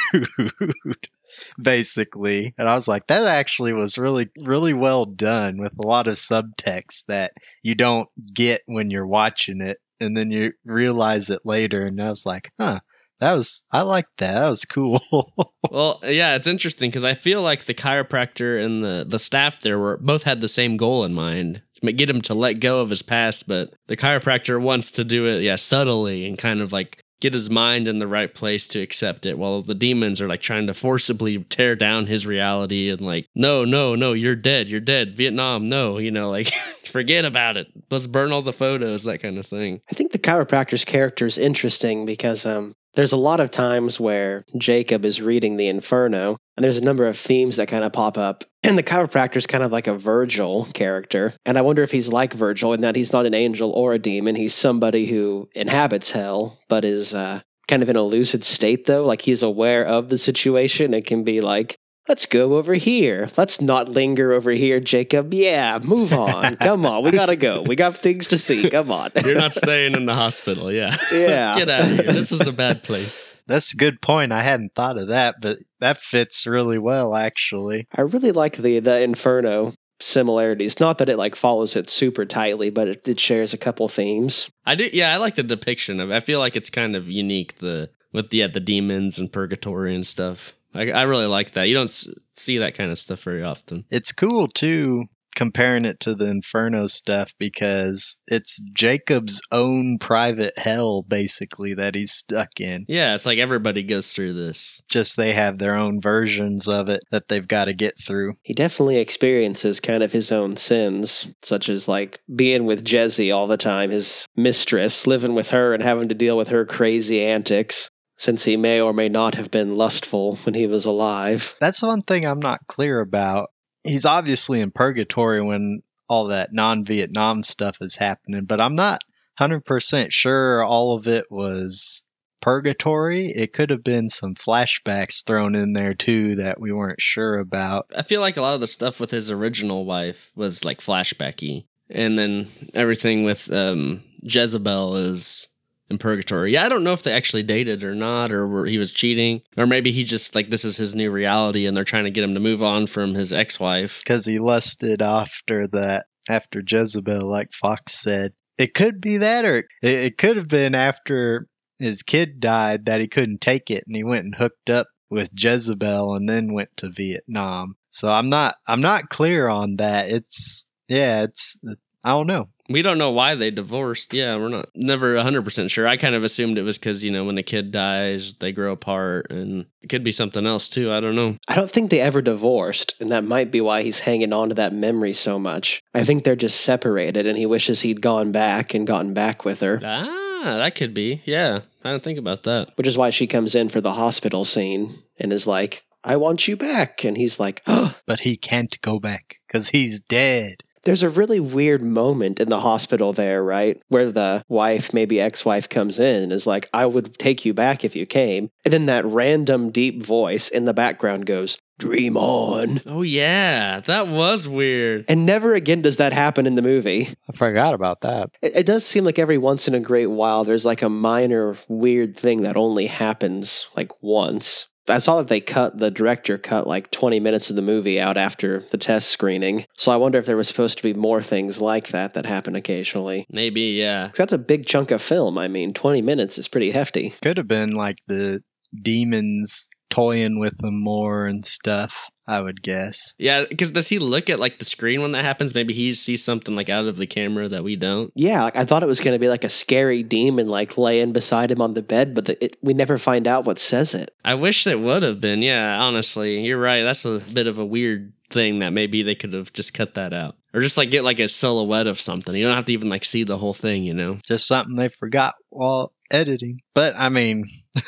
Basically. 1.62 2.54
And 2.58 2.68
I 2.70 2.76
was 2.76 2.88
like, 2.88 3.08
that 3.08 3.28
actually 3.28 3.74
was 3.74 3.98
really, 3.98 4.30
really 4.44 4.74
well 4.74 5.06
done 5.06 5.58
with 5.58 5.74
a 5.78 5.88
lot 5.88 6.08
of 6.08 6.16
subtext 6.16 7.08
that 7.08 7.34
you 7.62 7.76
don't 7.76 8.10
get 8.34 8.62
when 8.66 8.90
you're 8.90 9.06
watching 9.06 9.62
it. 9.62 9.80
And 10.00 10.16
then 10.16 10.32
you 10.32 10.54
realize 10.66 11.30
it 11.30 11.42
later. 11.44 11.86
And 11.86 12.02
I 12.02 12.10
was 12.10 12.26
like, 12.26 12.52
huh, 12.60 12.80
that 13.20 13.34
was, 13.34 13.66
I 13.72 13.82
like 13.82 14.06
that. 14.18 14.34
That 14.34 14.50
was 14.50 14.66
cool. 14.66 15.02
well, 15.72 16.00
yeah, 16.04 16.36
it's 16.36 16.48
interesting 16.48 16.90
because 16.90 17.06
I 17.06 17.14
feel 17.16 17.42
like 17.42 17.66
the 17.66 17.74
chiropractor 17.74 18.64
and 18.64 18.84
the, 18.84 19.06
the 19.08 19.20
staff 19.20 19.62
there 19.62 19.80
were 19.80 19.98
both 19.98 20.24
had 20.24 20.42
the 20.42 20.48
same 20.48 20.78
goal 20.78 21.04
in 21.04 21.14
mind 21.14 21.62
to 21.82 21.92
get 21.92 22.10
him 22.10 22.22
to 22.24 22.34
let 22.34 22.60
go 22.60 22.82
of 22.82 22.90
his 22.90 23.02
past, 23.02 23.48
but 23.48 23.74
the 23.88 23.98
chiropractor 23.98 24.62
wants 24.62 24.92
to 24.94 25.04
do 25.04 25.26
it, 25.26 25.42
yeah, 25.42 25.56
subtly 25.56 26.28
and 26.28 26.38
kind 26.38 26.62
of 26.62 26.72
like 26.72 27.04
get 27.20 27.34
his 27.34 27.50
mind 27.50 27.88
in 27.88 28.00
the 28.00 28.08
right 28.08 28.34
place 28.34 28.68
to 28.68 28.80
accept 28.80 29.26
it 29.26 29.38
while 29.38 29.62
the 29.62 29.76
demons 29.76 30.22
are 30.22 30.28
like 30.28 30.42
trying 30.42 30.68
to 30.68 30.74
forcibly 30.74 31.40
tear 31.46 31.76
down 31.76 32.06
his 32.06 32.26
reality 32.26 32.90
and 32.90 33.02
like 33.02 33.28
no 33.36 33.66
no 33.66 33.96
no 33.96 34.14
you're 34.14 34.36
dead 34.36 34.70
you're 34.70 34.80
dead 34.80 35.16
vietnam 35.16 35.70
no 35.70 35.98
you 35.98 36.12
know 36.12 36.30
like 36.30 36.52
forget 36.98 37.26
about 37.26 37.58
it. 37.58 37.68
Let's 37.92 38.08
burn 38.08 38.32
all 38.32 38.42
the 38.42 38.54
photos 38.54 39.04
that 39.04 39.22
kind 39.22 39.38
of 39.38 39.46
thing. 39.46 39.82
I 39.92 39.94
think 39.94 40.12
the 40.12 40.20
chiropractor's 40.20 40.86
character 40.86 41.28
is 41.28 41.38
interesting 41.38 42.06
because 42.06 42.46
um 42.46 42.76
there's 42.98 43.12
a 43.12 43.18
lot 43.18 43.40
of 43.40 43.52
times 43.52 44.00
where 44.00 44.44
Jacob 44.58 45.06
is 45.06 45.22
reading 45.22 45.56
the 45.56 45.68
Inferno, 45.68 46.36
and 46.58 46.64
there's 46.64 46.78
a 46.78 46.84
number 46.84 47.06
of 47.06 47.16
themes 47.16 47.58
that 47.58 47.68
kind 47.68 47.84
of 47.84 47.94
pop 47.94 48.18
up. 48.18 48.44
And 48.64 48.76
the 48.76 48.82
chiropractor 48.82 49.36
is 49.36 49.46
kind 49.46 49.64
of 49.64 49.72
like 49.72 49.86
a 49.86 49.96
Virgil 49.96 50.66
character. 50.74 51.36
And 51.46 51.60
I 51.60 51.62
wonder 51.62 51.84
if 51.84 51.92
he's 51.92 52.12
like 52.12 52.34
Virgil 52.34 52.74
in 52.74 52.82
that 52.82 52.96
he's 52.96 53.14
not 53.14 53.28
an 53.28 53.36
angel 53.36 53.72
or 53.72 53.94
a 53.94 54.00
demon. 54.00 54.36
He's 54.36 54.56
somebody 54.56 55.06
who 55.06 55.48
inhabits 55.54 56.10
hell, 56.10 56.58
but 56.70 56.86
is 56.86 57.14
uh, 57.14 57.42
kind 57.68 57.84
of 57.84 57.90
in 57.90 57.98
a 57.98 58.02
lucid 58.02 58.44
state, 58.44 58.88
though. 58.88 59.06
Like 59.06 59.22
he's 59.22 59.44
aware 59.44 59.86
of 59.86 60.10
the 60.10 60.18
situation 60.18 60.96
and 60.96 61.06
can 61.06 61.24
be 61.24 61.42
like, 61.42 61.78
Let's 62.08 62.26
go 62.26 62.56
over 62.58 62.74
here. 62.74 63.30
Let's 63.36 63.60
not 63.60 63.90
linger 63.90 64.32
over 64.32 64.52
here, 64.52 64.80
Jacob. 64.80 65.34
Yeah, 65.34 65.80
move 65.84 66.14
on. 66.14 66.56
Come 66.62 66.86
on. 66.86 67.04
We 67.04 67.12
got 67.12 67.26
to 67.28 67.36
go. 67.36 67.64
We 67.66 67.76
got 67.76 67.98
things 67.98 68.28
to 68.28 68.38
see. 68.38 68.70
Come 68.70 68.92
on. 68.92 69.12
You're 69.24 69.36
not 69.36 69.54
staying 69.56 69.96
in 69.96 70.06
the 70.06 70.16
hospital. 70.16 70.72
Yeah. 70.72 70.96
Yeah. 71.12 71.18
Let's 71.54 71.58
get 71.58 71.70
out 71.70 71.92
of 71.92 72.00
here. 72.00 72.14
This 72.14 72.32
is 72.32 72.48
a 72.48 72.54
bad 72.54 72.84
place. 72.84 73.34
That's 73.48 73.74
a 73.74 73.78
good 73.78 74.02
point. 74.02 74.32
I 74.32 74.42
hadn't 74.42 74.74
thought 74.76 75.00
of 75.00 75.10
that, 75.10 75.36
but 75.42 75.60
that 75.80 75.98
fits 76.02 76.48
really 76.48 76.80
well, 76.80 77.16
actually. 77.16 77.88
I 77.94 78.02
really 78.02 78.32
like 78.32 78.58
the 78.58 78.80
the 78.80 79.02
Inferno 79.02 79.74
similarities. 80.00 80.80
Not 80.80 81.00
that 81.00 81.10
it 81.10 81.18
like 81.18 81.36
follows 81.36 81.76
it 81.76 81.90
super 81.90 82.26
tightly, 82.26 82.70
but 82.70 82.88
it, 82.88 83.08
it 83.08 83.20
shares 83.20 83.54
a 83.54 83.58
couple 83.58 83.88
themes. 83.90 84.50
I 84.66 84.76
do. 84.76 84.90
Yeah, 84.92 85.14
I 85.14 85.18
like 85.18 85.36
the 85.36 85.44
depiction 85.44 86.00
of. 86.00 86.12
It. 86.12 86.16
I 86.16 86.20
feel 86.20 86.40
like 86.40 86.56
it's 86.56 86.70
kind 86.70 86.96
of 86.96 87.08
unique. 87.08 87.58
The 87.58 87.90
with 88.14 88.30
the 88.30 88.38
yeah, 88.38 88.48
the 88.48 88.60
demons 88.60 89.20
and 89.20 89.32
purgatory 89.32 89.96
and 89.96 90.06
stuff. 90.06 90.54
I, 90.74 90.92
I 90.92 91.04
really 91.04 91.26
like 91.26 91.52
that. 91.52 91.68
You 91.68 91.76
don't 91.76 92.08
see 92.34 92.60
that 92.60 92.76
kind 92.76 92.92
of 92.92 93.00
stuff 93.00 93.24
very 93.24 93.44
often. 93.44 93.86
It's 93.90 94.12
cool 94.12 94.48
too 94.48 95.06
comparing 95.38 95.86
it 95.86 96.00
to 96.00 96.16
the 96.16 96.28
Inferno 96.28 96.88
stuff 96.88 97.32
because 97.38 98.20
it's 98.26 98.60
Jacob's 98.74 99.40
own 99.52 100.00
private 100.00 100.58
hell 100.58 101.04
basically 101.04 101.76
that 101.76 101.94
he's 101.94 102.12
stuck 102.12 102.60
in. 102.60 102.86
Yeah, 102.88 103.14
it's 103.14 103.28
like 103.28 103.38
everybody 103.38 103.84
goes 103.84 104.12
through 104.12 104.34
this. 104.34 104.82
Just 104.90 105.16
they 105.16 105.34
have 105.34 105.60
their 105.60 105.76
own 105.76 106.02
versions 106.02 106.68
of 106.68 106.90
it 106.90 107.02
that 107.12 107.28
they've 107.28 107.48
got 107.48 107.66
to 107.66 107.76
get 107.76 108.00
through. 108.00 108.34
He 108.42 108.56
definitely 108.56 108.98
experiences 108.98 109.80
kind 109.80 110.02
of 110.02 110.12
his 110.12 110.32
own 110.32 110.58
sins, 110.58 111.32
such 111.44 111.70
as 111.70 111.88
like 111.88 112.20
being 112.36 112.66
with 112.66 112.84
Jezzy 112.84 113.34
all 113.34 113.46
the 113.46 113.58
time, 113.58 113.92
his 113.92 114.26
mistress, 114.36 115.06
living 115.06 115.36
with 115.36 115.50
her 115.50 115.76
and 115.76 115.84
having 115.84 116.10
to 116.10 116.16
deal 116.16 116.36
with 116.36 116.48
her 116.50 116.66
crazy 116.66 117.24
antics 117.24 117.92
since 118.18 118.44
he 118.44 118.58
may 118.58 118.82
or 118.82 118.94
may 118.94 119.10
not 119.10 119.36
have 119.36 119.52
been 119.52 119.76
lustful 119.76 120.36
when 120.38 120.54
he 120.54 120.68
was 120.68 120.86
alive. 120.86 121.56
That's 121.60 121.82
one 121.82 122.02
thing 122.02 122.26
I'm 122.26 122.40
not 122.40 122.68
clear 122.68 123.00
about. 123.00 123.52
He's 123.84 124.06
obviously 124.06 124.60
in 124.62 124.72
purgatory 124.72 125.42
when 125.42 125.82
all 126.10 126.28
that 126.28 126.54
non 126.54 126.84
Vietnam 126.84 127.44
stuff 127.44 127.78
is 127.82 127.96
happening, 127.96 128.46
but 128.46 128.62
I'm 128.62 128.76
not 128.76 129.02
100% 129.40 130.12
sure 130.12 130.64
all 130.64 130.96
of 130.96 131.08
it 131.08 131.26
was 131.30 132.06
purgatory. 132.42 133.28
It 133.28 133.54
could 133.54 133.70
have 133.70 133.84
been 133.84 134.10
some 134.10 134.36
flashbacks 134.36 135.26
thrown 135.26 135.56
in 135.56 135.74
there 135.74 135.94
too 135.94 136.36
that 136.36 136.60
we 136.60 136.72
weren't 136.72 137.02
sure 137.02 137.38
about. 137.40 137.92
I 137.96 138.02
feel 138.04 138.22
like 138.22 138.38
a 138.38 138.42
lot 138.42 138.54
of 138.54 138.62
the 138.62 138.68
stuff 138.68 139.00
with 139.00 139.12
his 139.12 139.32
original 139.32 139.86
wife 139.86 140.32
was 140.36 140.66
like 140.66 140.82
flashbacky. 140.82 141.66
And 141.90 142.18
then 142.18 142.50
everything 142.74 143.24
with 143.24 143.52
um, 143.52 144.04
Jezebel 144.22 144.96
is 144.98 145.48
in 145.90 145.98
purgatory. 145.98 146.54
Yeah, 146.54 146.66
I 146.66 146.70
don't 146.70 146.84
know 146.84 146.94
if 146.94 147.04
they 147.04 147.14
actually 147.14 147.44
dated 147.44 147.84
or 147.84 147.96
not, 147.96 148.32
or 148.32 148.66
he 148.66 148.78
was 148.78 148.92
cheating, 148.92 149.42
or 149.58 149.66
maybe 149.66 149.92
he 149.92 150.04
just 150.04 150.36
like 150.36 150.50
this 150.50 150.66
is 150.66 150.78
his 150.78 150.96
new 150.96 151.12
reality, 151.12 151.66
and 151.66 151.76
they're 151.76 151.84
trying 151.84 152.06
to 152.06 152.12
get 152.12 152.24
him 152.24 152.34
to 152.34 152.40
move 152.40 152.62
on 152.62 152.88
from 152.88 153.14
his 153.14 153.32
ex-wife 153.32 154.00
because 154.00 154.26
he 154.26 154.40
lusted 154.40 155.02
after 155.02 155.68
that 155.68 156.06
after 156.30 156.62
Jezebel, 156.66 157.30
like 157.30 157.54
Fox 157.54 157.94
said. 157.94 158.34
It 158.58 158.74
could 158.74 159.00
be 159.00 159.18
that, 159.18 159.46
or 159.46 159.58
it, 159.58 159.68
it 159.82 160.18
could 160.18 160.38
have 160.38 160.48
been 160.48 160.76
after 160.76 161.48
his 161.80 162.04
kid 162.04 162.40
died 162.40 162.86
that 162.86 163.02
he 163.02 163.08
couldn't 163.08 163.42
take 163.42 163.70
it, 163.70 163.84
and 163.88 163.96
he 163.96 164.04
went 164.04 164.26
and 164.26 164.36
hooked 164.36 164.70
up 164.70 164.88
with 165.10 165.30
Jezebel, 165.34 166.16
and 166.16 166.28
then 166.28 166.54
went 166.54 166.70
to 166.78 166.90
Vietnam. 166.90 167.76
So 167.90 168.10
I'm 168.10 168.30
not 168.30 168.56
I'm 168.68 168.82
not 168.82 169.10
clear 169.10 169.48
on 169.48 169.78
that. 169.78 170.12
It's 170.12 170.66
yeah, 170.88 171.24
it's 171.24 171.58
I 172.04 172.12
don't 172.12 172.28
know. 172.28 172.50
We 172.70 172.82
don't 172.82 172.98
know 172.98 173.12
why 173.12 173.36
they 173.36 173.52
divorced. 173.52 174.14
Yeah, 174.14 174.36
we're 174.36 174.50
not 174.50 174.70
never 174.76 175.16
100% 175.16 175.70
sure. 175.70 175.88
I 175.88 175.98
kind 175.98 176.16
of 176.16 176.24
assumed 176.24 176.58
it 176.58 176.64
was 176.64 176.78
cuz, 176.78 177.04
you 177.04 177.12
know, 177.12 177.26
when 177.26 177.38
a 177.38 177.44
kid 177.44 177.72
dies, 177.72 178.34
they 178.40 178.52
grow 178.52 178.74
apart 178.74 179.32
and 179.32 179.66
it 179.82 179.88
could 179.90 180.04
be 180.04 180.12
something 180.12 180.46
else 180.46 180.68
too. 180.68 180.92
I 180.92 181.00
don't 181.00 181.16
know. 181.16 181.38
I 181.48 181.56
don't 181.56 181.72
think 181.72 181.90
they 181.90 182.02
ever 182.02 182.22
divorced, 182.22 182.96
and 183.00 183.12
that 183.12 183.24
might 183.24 183.52
be 183.52 183.62
why 183.62 183.84
he's 183.84 184.00
hanging 184.00 184.34
on 184.34 184.50
to 184.50 184.56
that 184.56 184.74
memory 184.74 185.14
so 185.14 185.40
much. 185.40 185.82
I 185.94 186.04
think 186.04 186.24
they're 186.24 186.36
just 186.36 186.62
separated 186.62 187.26
and 187.26 187.38
he 187.38 187.46
wishes 187.46 187.80
he'd 187.82 188.02
gone 188.02 188.32
back 188.32 188.74
and 188.74 188.86
gotten 188.86 189.14
back 189.14 189.46
with 189.46 189.62
her. 189.62 189.80
Ah, 189.84 190.58
that 190.58 190.76
could 190.76 190.94
be. 190.94 191.22
Yeah. 191.26 191.62
I 191.84 191.92
don't 191.92 192.04
think 192.04 192.20
about 192.20 192.44
that. 192.44 192.70
Which 192.76 192.88
is 192.88 192.98
why 192.98 193.12
she 193.12 193.28
comes 193.28 193.56
in 193.56 193.70
for 193.70 193.82
the 193.82 193.94
hospital 193.94 194.44
scene 194.46 195.02
and 195.20 195.32
is 195.32 195.48
like, 195.48 195.84
I 196.04 196.18
want 196.18 196.48
you 196.48 196.58
back. 196.58 197.04
And 197.04 197.18
he's 197.18 197.40
like, 197.40 197.62
oh. 197.66 197.96
But 198.06 198.20
he 198.20 198.38
can't 198.38 198.80
go 198.82 199.00
back 199.00 199.38
because 199.48 199.68
he's 199.70 200.02
dead 200.02 200.64
there's 200.88 201.04
a 201.04 201.10
really 201.10 201.42
weird 201.42 201.84
moment 201.84 202.40
in 202.40 202.48
the 202.48 202.62
hospital 202.62 203.12
there, 203.12 203.44
right? 203.44 203.78
Where 203.90 204.10
the 204.10 204.42
wife, 204.48 204.94
maybe 204.94 205.20
ex 205.20 205.44
wife, 205.44 205.68
comes 205.68 206.00
in 206.00 206.24
and 206.24 206.32
is 206.32 206.48
like, 206.48 206.70
I 206.74 206.86
would 206.86 207.20
take 207.20 207.44
you 207.44 207.54
back 207.54 207.84
if 207.84 207.98
you 207.98 208.06
came. 208.06 208.50
And 208.64 208.74
then 208.74 208.86
that 208.86 209.06
random 209.06 209.72
deep 209.72 210.06
voice 210.06 210.48
in 210.48 210.64
the 210.64 210.74
background 210.74 211.26
goes, 211.26 211.58
Dream 211.78 212.16
on. 212.16 212.82
Oh, 212.86 213.02
yeah. 213.02 213.82
That 213.82 214.08
was 214.08 214.48
weird. 214.48 215.06
And 215.10 215.26
never 215.26 215.56
again 215.56 215.82
does 215.82 215.98
that 215.98 216.14
happen 216.14 216.48
in 216.48 216.56
the 216.56 216.62
movie. 216.62 217.14
I 217.30 217.34
forgot 217.34 217.74
about 217.74 218.02
that. 218.02 218.30
It, 218.42 218.56
it 218.56 218.66
does 218.66 218.86
seem 218.86 219.04
like 219.04 219.20
every 219.20 219.38
once 219.38 219.68
in 219.68 219.76
a 219.76 219.82
great 219.82 220.08
while 220.08 220.46
there's 220.46 220.66
like 220.66 220.84
a 220.84 220.90
minor 220.90 221.58
weird 221.68 222.18
thing 222.18 222.44
that 222.44 222.56
only 222.56 222.88
happens 222.88 223.68
like 223.76 223.92
once. 224.02 224.68
I 224.90 225.00
saw 225.00 225.18
that 225.18 225.28
they 225.28 225.42
cut 225.42 225.78
the 225.78 225.92
director 225.92 226.38
cut 226.38 226.68
like 226.68 226.92
20 226.92 227.20
minutes 227.20 227.50
of 227.50 227.56
the 227.56 227.62
movie 227.62 228.00
out 228.00 228.18
after 228.18 228.64
the 228.72 228.78
test 228.78 229.10
screening. 229.10 229.66
So 229.78 229.92
I 229.92 229.98
wonder 229.98 230.20
if 230.20 230.26
there 230.26 230.38
was 230.38 230.48
supposed 230.48 230.78
to 230.78 230.84
be 230.84 230.94
more 230.94 231.22
things 231.22 231.60
like 231.62 231.90
that 231.90 232.14
that 232.16 232.26
happen 232.26 232.56
occasionally. 232.56 233.26
Maybe, 233.30 233.62
yeah. 233.78 234.12
That's 234.16 234.34
a 234.34 234.38
big 234.38 234.66
chunk 234.66 234.92
of 234.92 235.02
film. 235.02 235.38
I 235.38 235.48
mean, 235.48 235.74
20 235.74 236.02
minutes 236.02 236.38
is 236.38 236.48
pretty 236.48 236.72
hefty. 236.72 237.14
Could 237.22 237.38
have 237.38 237.48
been 237.48 237.72
like 237.72 237.98
the 238.08 238.42
demons 238.74 239.70
toying 239.90 240.40
with 240.40 240.58
them 240.58 240.82
more 240.82 241.26
and 241.26 241.44
stuff. 241.44 242.10
I 242.28 242.42
would 242.42 242.62
guess. 242.62 243.16
Yeah, 243.18 243.46
because 243.48 243.72
does 243.72 243.88
he 243.88 244.00
look 244.00 244.30
at 244.30 244.40
like 244.40 244.60
the 244.60 244.66
screen 244.66 245.02
when 245.02 245.12
that 245.12 245.24
happens? 245.24 245.56
Maybe 245.56 245.74
he 245.74 245.94
sees 245.94 246.24
something 246.24 246.56
like 246.56 246.70
out 246.70 246.86
of 246.86 246.98
the 246.98 247.08
camera 247.08 247.48
that 247.50 247.64
we 247.64 247.76
don't. 247.78 248.12
Yeah, 248.16 248.44
like 248.44 248.58
I 248.58 248.66
thought 248.66 248.84
it 248.84 248.88
was 248.88 249.00
going 249.00 249.14
to 249.14 249.20
be 249.20 249.30
like 249.30 249.46
a 249.46 249.50
scary 249.50 250.04
demon 250.04 250.48
like 250.48 250.78
laying 250.78 251.14
beside 251.14 251.52
him 251.52 251.62
on 251.62 251.74
the 251.74 251.82
bed, 251.82 252.14
but 252.14 252.26
the, 252.26 252.44
it, 252.44 252.58
we 252.62 252.74
never 252.74 252.98
find 252.98 253.28
out 253.28 253.46
what 253.46 253.60
says 253.60 253.94
it. 253.94 254.12
I 254.26 254.36
wish 254.36 254.68
it 254.68 254.80
would 254.80 255.04
have 255.04 255.22
been. 255.22 255.42
Yeah, 255.42 255.80
honestly, 255.80 256.42
you're 256.42 256.60
right. 256.60 256.84
That's 256.84 257.06
a 257.06 257.20
bit 257.20 257.48
of 257.48 257.60
a 257.60 257.66
weird 257.66 258.12
thing 258.30 258.60
that 258.60 258.74
maybe 258.74 259.04
they 259.04 259.16
could 259.16 259.32
have 259.32 259.54
just 259.54 259.74
cut 259.74 259.94
that 259.94 260.12
out 260.12 260.36
or 260.54 260.60
just 260.60 260.76
like 260.76 260.92
get 260.92 261.06
like 261.06 261.20
a 261.20 261.30
silhouette 261.30 261.88
of 261.88 262.02
something. 262.02 262.36
You 262.36 262.46
don't 262.46 262.56
have 262.56 262.66
to 262.66 262.74
even 262.74 262.90
like 262.90 263.06
see 263.06 263.24
the 263.24 263.38
whole 263.38 263.54
thing, 263.54 263.84
you 263.84 263.94
know. 263.94 264.18
Just 264.26 264.48
something 264.48 264.76
they 264.76 264.90
forgot 264.90 265.36
while 265.50 265.94
editing. 266.12 266.60
But 266.74 266.96
I 266.98 267.10
mean. 267.10 267.46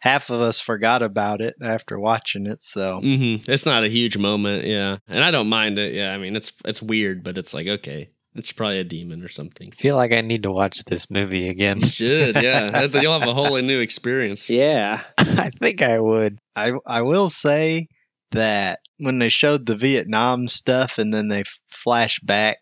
half 0.00 0.30
of 0.30 0.40
us 0.40 0.60
forgot 0.60 1.02
about 1.02 1.40
it 1.40 1.54
after 1.62 1.98
watching 1.98 2.46
it. 2.46 2.60
So 2.60 3.00
hmm 3.00 3.36
It's 3.46 3.66
not 3.66 3.84
a 3.84 3.88
huge 3.88 4.16
moment, 4.16 4.66
yeah, 4.66 4.98
and 5.08 5.22
I 5.22 5.30
don't 5.30 5.48
mind 5.48 5.78
it. 5.78 5.94
Yeah, 5.94 6.12
I 6.12 6.18
mean 6.18 6.36
it's 6.36 6.52
it's 6.64 6.82
weird, 6.82 7.22
but 7.22 7.38
it's 7.38 7.54
like 7.54 7.66
okay, 7.68 8.10
it's 8.34 8.52
probably 8.52 8.78
a 8.78 8.84
demon 8.84 9.22
or 9.22 9.28
something. 9.28 9.70
I 9.72 9.76
feel 9.76 9.96
like 9.96 10.12
I 10.12 10.20
need 10.20 10.44
to 10.44 10.52
watch 10.52 10.84
this 10.84 11.10
movie 11.10 11.48
again. 11.48 11.80
You 11.80 11.88
should, 11.88 12.36
yeah. 12.36 12.86
You'll 12.92 13.18
have 13.18 13.28
a 13.28 13.34
wholly 13.34 13.62
new 13.62 13.80
experience. 13.80 14.48
Yeah. 14.48 15.02
I 15.18 15.50
think 15.50 15.82
I 15.82 15.98
would. 15.98 16.38
I 16.54 16.72
I 16.86 17.02
will 17.02 17.28
say 17.28 17.88
that 18.30 18.78
when 18.98 19.18
they 19.18 19.28
showed 19.28 19.66
the 19.66 19.76
Vietnam 19.76 20.46
stuff 20.46 20.98
and 20.98 21.12
then 21.12 21.28
they 21.28 21.42
flash 21.70 22.20
back 22.20 22.58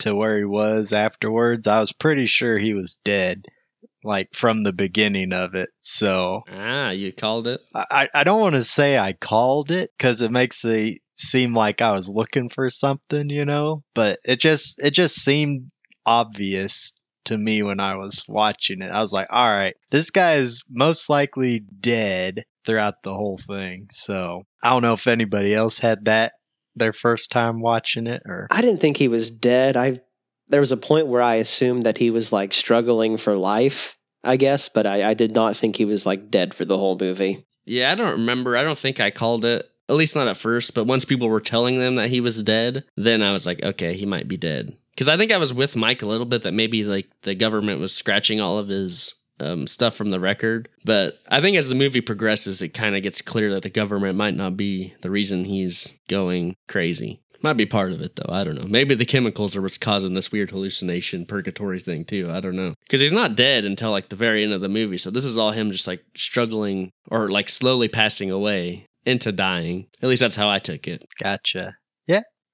to 0.00 0.14
where 0.14 0.36
he 0.38 0.44
was 0.44 0.92
afterwards, 0.92 1.66
I 1.66 1.80
was 1.80 1.92
pretty 1.92 2.26
sure 2.26 2.58
he 2.58 2.74
was 2.74 2.98
dead, 3.04 3.46
like 4.06 4.34
from 4.34 4.62
the 4.62 4.72
beginning 4.72 5.32
of 5.32 5.54
it. 5.54 5.68
So 5.80 6.42
Ah, 6.50 6.90
you 6.90 7.12
called 7.12 7.46
it. 7.46 7.60
I, 7.74 8.08
I 8.14 8.24
don't 8.24 8.40
want 8.40 8.54
to 8.54 8.64
say 8.64 8.98
I 8.98 9.12
called 9.12 9.70
it 9.70 9.90
because 9.96 10.22
it 10.22 10.30
makes 10.30 10.64
it 10.64 11.00
seem 11.16 11.54
like 11.54 11.82
I 11.82 11.92
was 11.92 12.08
looking 12.08 12.48
for 12.48 12.70
something, 12.70 13.28
you 13.28 13.44
know. 13.44 13.82
But 13.94 14.20
it 14.24 14.40
just 14.40 14.78
it 14.82 14.92
just 14.92 15.16
seemed 15.16 15.70
obvious 16.04 16.96
to 17.26 17.36
me 17.36 17.62
when 17.62 17.80
I 17.80 17.96
was 17.96 18.24
watching 18.28 18.82
it. 18.82 18.90
I 18.90 19.00
was 19.00 19.12
like, 19.12 19.26
all 19.30 19.48
right, 19.48 19.74
this 19.90 20.10
guy 20.10 20.34
is 20.34 20.64
most 20.70 21.10
likely 21.10 21.58
dead 21.58 22.44
throughout 22.64 23.02
the 23.02 23.14
whole 23.14 23.38
thing. 23.38 23.88
So 23.90 24.44
I 24.62 24.70
don't 24.70 24.82
know 24.82 24.94
if 24.94 25.06
anybody 25.06 25.54
else 25.54 25.78
had 25.78 26.06
that 26.06 26.32
their 26.76 26.92
first 26.92 27.30
time 27.30 27.60
watching 27.60 28.06
it 28.06 28.22
or 28.26 28.46
I 28.50 28.60
didn't 28.60 28.80
think 28.80 28.96
he 28.96 29.08
was 29.08 29.30
dead. 29.30 29.76
I 29.76 30.00
there 30.48 30.60
was 30.60 30.72
a 30.72 30.76
point 30.76 31.08
where 31.08 31.22
I 31.22 31.36
assumed 31.36 31.84
that 31.84 31.98
he 31.98 32.10
was 32.10 32.32
like 32.32 32.52
struggling 32.52 33.16
for 33.16 33.34
life, 33.34 33.95
I 34.24 34.36
guess, 34.36 34.68
but 34.68 34.86
I, 34.86 35.10
I 35.10 35.14
did 35.14 35.34
not 35.34 35.56
think 35.56 35.76
he 35.76 35.84
was 35.84 36.06
like 36.06 36.30
dead 36.30 36.54
for 36.54 36.64
the 36.64 36.78
whole 36.78 36.98
movie. 36.98 37.44
Yeah, 37.64 37.90
I 37.90 37.94
don't 37.94 38.12
remember. 38.12 38.56
I 38.56 38.62
don't 38.62 38.78
think 38.78 39.00
I 39.00 39.10
called 39.10 39.44
it. 39.44 39.68
At 39.88 39.96
least 39.96 40.14
not 40.14 40.28
at 40.28 40.36
first. 40.36 40.74
But 40.74 40.86
once 40.86 41.04
people 41.04 41.28
were 41.28 41.40
telling 41.40 41.78
them 41.78 41.96
that 41.96 42.10
he 42.10 42.20
was 42.20 42.42
dead, 42.42 42.84
then 42.96 43.22
I 43.22 43.32
was 43.32 43.46
like, 43.46 43.62
okay, 43.62 43.94
he 43.94 44.06
might 44.06 44.28
be 44.28 44.36
dead. 44.36 44.76
Because 44.90 45.08
I 45.08 45.16
think 45.16 45.30
I 45.30 45.38
was 45.38 45.52
with 45.52 45.76
Mike 45.76 46.02
a 46.02 46.06
little 46.06 46.26
bit 46.26 46.42
that 46.42 46.54
maybe 46.54 46.84
like 46.84 47.08
the 47.22 47.34
government 47.34 47.80
was 47.80 47.94
scratching 47.94 48.40
all 48.40 48.58
of 48.58 48.68
his 48.68 49.14
um, 49.40 49.66
stuff 49.66 49.94
from 49.94 50.10
the 50.10 50.20
record. 50.20 50.68
But 50.84 51.18
I 51.28 51.40
think 51.40 51.56
as 51.56 51.68
the 51.68 51.74
movie 51.74 52.00
progresses, 52.00 52.62
it 52.62 52.70
kind 52.70 52.96
of 52.96 53.02
gets 53.02 53.20
clear 53.20 53.52
that 53.52 53.62
the 53.62 53.70
government 53.70 54.16
might 54.16 54.34
not 54.34 54.56
be 54.56 54.94
the 55.02 55.10
reason 55.10 55.44
he's 55.44 55.94
going 56.08 56.56
crazy. 56.68 57.20
Might 57.42 57.54
be 57.54 57.66
part 57.66 57.92
of 57.92 58.00
it 58.00 58.16
though. 58.16 58.32
I 58.32 58.44
don't 58.44 58.56
know. 58.56 58.66
Maybe 58.66 58.94
the 58.94 59.04
chemicals 59.04 59.54
are 59.56 59.62
what's 59.62 59.78
causing 59.78 60.14
this 60.14 60.32
weird 60.32 60.50
hallucination 60.50 61.26
purgatory 61.26 61.80
thing 61.80 62.04
too. 62.04 62.28
I 62.30 62.40
don't 62.40 62.56
know. 62.56 62.74
Because 62.86 63.00
he's 63.00 63.12
not 63.12 63.36
dead 63.36 63.64
until 63.64 63.90
like 63.90 64.08
the 64.08 64.16
very 64.16 64.42
end 64.42 64.52
of 64.52 64.60
the 64.60 64.68
movie. 64.68 64.98
So 64.98 65.10
this 65.10 65.24
is 65.24 65.38
all 65.38 65.52
him 65.52 65.70
just 65.70 65.86
like 65.86 66.04
struggling 66.16 66.90
or 67.10 67.28
like 67.28 67.48
slowly 67.48 67.88
passing 67.88 68.30
away 68.30 68.86
into 69.04 69.32
dying. 69.32 69.86
At 70.02 70.08
least 70.08 70.20
that's 70.20 70.36
how 70.36 70.48
I 70.50 70.58
took 70.58 70.88
it. 70.88 71.04
gotcha. 71.22 71.76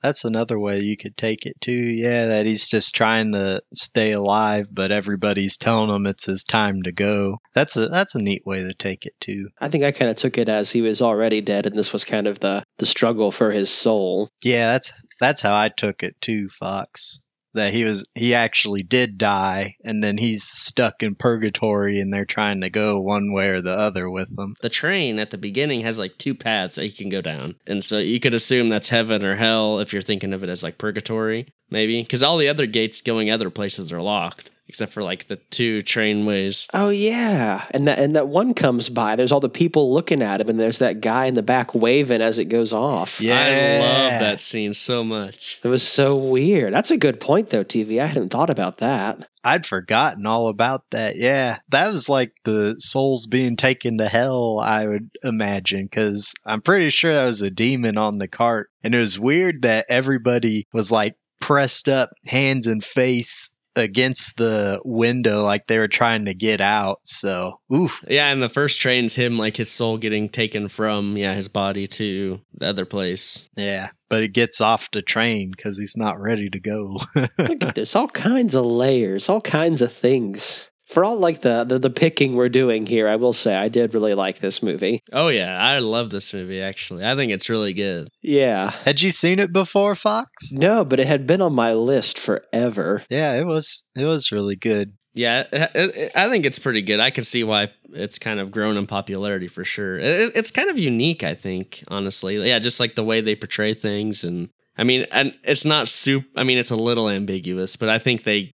That's 0.03 0.25
another 0.25 0.59
way 0.59 0.81
you 0.81 0.97
could 0.97 1.17
take 1.17 1.47
it 1.47 1.61
too. 1.61 1.73
Yeah, 1.73 2.27
that 2.27 2.47
he's 2.47 2.69
just 2.69 2.95
trying 2.95 3.33
to 3.33 3.63
stay 3.73 4.13
alive, 4.13 4.67
but 4.71 4.91
everybody's 4.91 5.57
telling 5.57 5.95
him 5.95 6.07
it's 6.07 6.27
his 6.27 6.45
time 6.45 6.83
to 6.83 6.93
go. 6.93 7.39
That's 7.55 7.77
a 7.77 7.89
that's 7.89 8.15
a 8.15 8.23
neat 8.23 8.45
way 8.45 8.59
to 8.59 8.75
take 8.75 9.07
it 9.07 9.15
too. 9.21 9.49
I 9.61 9.69
think 9.69 9.85
I 9.85 9.93
kind 9.93 10.11
of 10.11 10.17
took 10.17 10.39
it 10.39 10.49
as 10.49 10.71
he 10.71 10.83
was 10.83 11.03
already 11.03 11.41
dead, 11.41 11.67
and 11.67 11.77
this 11.77 11.93
was 11.93 12.05
kind 12.05 12.27
of 12.27 12.41
the 12.41 12.65
the 12.79 12.87
struggle 12.87 13.31
for 13.31 13.51
his 13.51 13.71
soul. 13.71 14.29
Yeah, 14.43 14.73
that's 14.73 15.05
that's 15.21 15.41
how 15.41 15.55
I 15.55 15.69
took 15.69 16.03
it 16.03 16.21
too, 16.21 16.49
Fox. 16.49 17.21
That 17.55 17.75
he 17.75 17.85
was 17.85 18.07
he 18.15 18.35
actually 18.35 18.83
did 18.83 19.19
die 19.19 19.77
and 19.85 20.03
then 20.03 20.17
he's 20.17 20.43
stuck 20.43 21.03
in 21.03 21.15
purgatory 21.15 22.01
and 22.01 22.13
they're 22.13 22.25
trying 22.25 22.63
to 22.63 22.71
go 22.71 23.01
one 23.01 23.33
way 23.33 23.51
or 23.51 23.61
the 23.61 23.73
other 23.73 24.09
with 24.09 24.35
them. 24.35 24.55
The 24.63 24.69
train 24.69 25.19
at 25.19 25.31
the 25.31 25.39
beginning 25.39 25.83
has 25.83 25.99
like 25.99 26.17
two 26.17 26.35
paths 26.35 26.77
that 26.77 26.87
you 26.87 26.93
can 26.93 27.11
go 27.11 27.21
down. 27.21 27.57
And 27.67 27.85
so 27.85 27.99
you 27.99 28.21
could 28.21 28.35
assume 28.35 28.69
that's 28.69 28.89
heaven 28.89 29.25
or 29.25 29.35
hell 29.35 29.81
if 29.81 29.93
you're 29.93 30.03
thinking 30.03 30.33
of 30.33 30.43
it 30.43 30.49
as 30.49 30.63
like 30.63 30.79
purgatory, 30.79 31.53
maybe. 31.71 32.03
Because 32.03 32.23
all 32.23 32.39
the 32.39 32.49
other 32.49 32.67
gates 32.67 33.01
going 33.03 33.31
other 33.31 33.51
places 33.51 33.93
are 33.93 34.01
locked, 34.03 34.51
except 34.69 34.93
for 34.93 35.03
like 35.03 35.27
the 35.27 35.37
two 35.37 35.83
trainways. 35.83 36.67
Oh 36.73 36.89
yeah, 36.89 37.65
and 37.71 37.89
that 37.89 37.99
and 37.99 38.17
that 38.17 38.29
one 38.29 38.55
comes 38.55 38.89
by. 38.89 39.17
There's 39.17 39.33
all 39.33 39.41
the 39.41 39.49
people 39.49 39.93
looking 39.93 40.23
at 40.23 40.41
him, 40.41 40.49
and 40.49 40.59
there's 40.59 40.79
that 40.79 41.01
guy 41.01 41.27
in 41.27 41.35
the 41.35 41.43
back 41.43 41.75
waving 41.75 42.23
as 42.23 42.39
it 42.39 42.47
goes 42.47 42.73
off. 42.73 43.21
Yeah. 43.21 43.39
I 43.39 43.79
love 43.81 44.21
that 44.21 44.41
scene 44.41 44.75
so 44.75 45.05
much. 45.05 45.61
It 45.63 45.69
was 45.69 45.83
so 45.83 46.17
weird. 46.17 46.73
That's 46.73 46.91
a 46.91 46.97
good 46.97 47.21
point, 47.21 47.51
though, 47.51 47.65
TV. 47.65 48.01
I 48.01 48.07
hadn't 48.07 48.31
thought 48.31 48.51
about 48.51 48.79
that. 48.79 49.29
I'd 49.45 49.67
forgotten 49.67 50.25
all 50.25 50.49
about 50.49 50.85
that. 50.91 51.17
Yeah, 51.17 51.59
that 51.71 51.93
was 51.93 52.09
like 52.09 52.33
the 52.45 52.77
souls 52.79 53.27
being 53.27 53.57
taken 53.57 53.99
to 53.99 54.07
hell, 54.07 54.61
I 54.63 54.87
would 54.87 55.11
imagine, 55.25 55.85
because 55.85 56.35
I'm 56.47 56.63
pretty 56.63 56.91
sure 56.91 57.13
that 57.13 57.25
was 57.25 57.43
a 57.43 57.51
demon 57.51 57.99
on 57.99 58.19
the 58.19 58.29
cart. 58.29 58.71
And 58.85 58.95
it 58.95 58.99
was 58.99 59.19
weird 59.19 59.63
that 59.63 59.87
everybody 59.89 60.69
was 60.73 60.93
like 60.93 61.17
pressed 61.41 61.89
up, 61.89 62.11
hands 62.25 62.69
and 62.69 62.85
face 62.85 63.53
against 63.77 64.37
the 64.37 64.81
window, 64.85 65.43
like 65.43 65.67
they 65.67 65.79
were 65.79 65.89
trying 65.89 66.27
to 66.27 66.35
get 66.35 66.61
out. 66.61 67.01
So, 67.05 67.61
oof. 67.73 68.01
Yeah, 68.07 68.31
and 68.31 68.43
the 68.43 68.49
first 68.49 68.81
train's 68.81 69.15
him 69.15 69.39
like 69.39 69.57
his 69.57 69.71
soul 69.71 69.99
getting 69.99 70.29
taken 70.29 70.69
from 70.69 71.17
yeah 71.17 71.35
his 71.35 71.49
body 71.49 71.87
to 71.87 72.41
the 72.55 72.67
other 72.67 72.85
place. 72.85 73.49
Yeah, 73.57 73.91
but 74.09 74.23
it 74.23 74.33
gets 74.33 74.61
off 74.61 74.91
the 74.91 75.03
train 75.03 75.51
because 75.51 75.79
he's 75.79 75.97
not 75.97 76.21
ready 76.21 76.51
to 76.51 76.61
go. 76.61 76.99
Look 77.15 77.63
at 77.63 77.75
this, 77.75 77.97
all 77.97 78.09
kinds 78.09 78.55
of 78.55 78.65
layers, 78.65 79.29
all 79.29 79.41
kinds 79.41 79.83
of 79.83 79.93
things. 79.93 80.69
For 80.93 81.05
all 81.05 81.17
like 81.17 81.41
the, 81.41 81.65
the 81.65 81.79
the 81.79 81.91
picking 81.91 82.35
we're 82.35 82.49
doing 82.49 82.87
here, 82.87 83.09
I 83.09 83.17
will 83.17 83.33
say 83.33 83.55
I 83.55 83.69
did 83.69 83.95
really 83.95 84.15
like 84.15 84.39
this 84.39 84.63
movie. 84.63 85.03
Oh 85.13 85.29
yeah, 85.29 85.57
I 85.59 85.79
love 85.79 86.11
this 86.11 86.33
movie 86.33 86.61
actually. 86.61 87.05
I 87.05 87.15
think 87.15 87.33
it's 87.33 87.49
really 87.49 87.73
good. 87.73 88.09
Yeah, 88.23 88.71
Had 88.71 89.01
you 89.01 89.11
seen 89.11 89.39
it 89.39 89.53
before, 89.53 89.95
Fox? 89.95 90.53
no, 90.53 90.85
but 90.85 91.01
it 91.01 91.07
had 91.07 91.27
been 91.27 91.41
on 91.43 91.55
my 91.55 91.73
list 91.75 92.19
forever. 92.19 93.03
Yeah, 93.11 93.35
it 93.41 93.45
was. 93.47 93.85
It 93.97 94.05
was 94.05 94.33
really 94.33 94.57
good. 94.57 94.93
Yeah, 95.15 95.45
it, 95.53 95.71
it, 95.75 96.13
I 96.17 96.29
think 96.31 96.47
it's 96.47 96.59
pretty 96.59 96.81
good. 96.83 96.99
I 97.01 97.11
can 97.11 97.25
see 97.25 97.45
why 97.45 97.71
it's 97.93 98.19
kind 98.19 98.41
of 98.41 98.51
grown 98.51 98.79
in 98.79 98.87
popularity 98.87 99.47
for 99.49 99.63
sure. 99.65 99.99
It, 99.99 100.33
it's 100.35 100.51
kind 100.51 100.71
of 100.71 100.79
unique, 100.79 101.23
I 101.23 101.35
think, 101.35 101.83
honestly. 101.89 102.37
Yeah, 102.49 102.59
just 102.59 102.81
like 102.81 102.95
the 102.95 103.05
way 103.05 103.21
they 103.21 103.35
portray 103.35 103.75
things, 103.75 104.25
and 104.25 104.49
I 104.79 104.85
mean, 104.85 105.07
and 105.11 105.35
it's 105.45 105.65
not 105.67 105.89
soup. 105.89 106.25
I 106.35 106.45
mean, 106.45 106.57
it's 106.57 106.71
a 106.71 106.77
little 106.77 107.11
ambiguous, 107.11 107.77
but 107.77 107.91
I 107.91 107.99
think 107.99 108.25
they, 108.25 108.53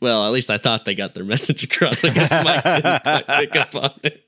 well, 0.00 0.26
at 0.26 0.32
least 0.32 0.50
I 0.50 0.58
thought 0.58 0.84
they 0.84 0.94
got 0.94 1.14
their 1.14 1.24
message 1.34 1.62
across. 1.62 2.04
I 2.04 2.10
guess 2.10 2.30
Mike 2.44 2.64
didn't 2.64 3.02
quite 3.02 3.26
pick 3.26 3.56
up 3.56 3.74
on 3.76 3.92
it, 4.02 4.24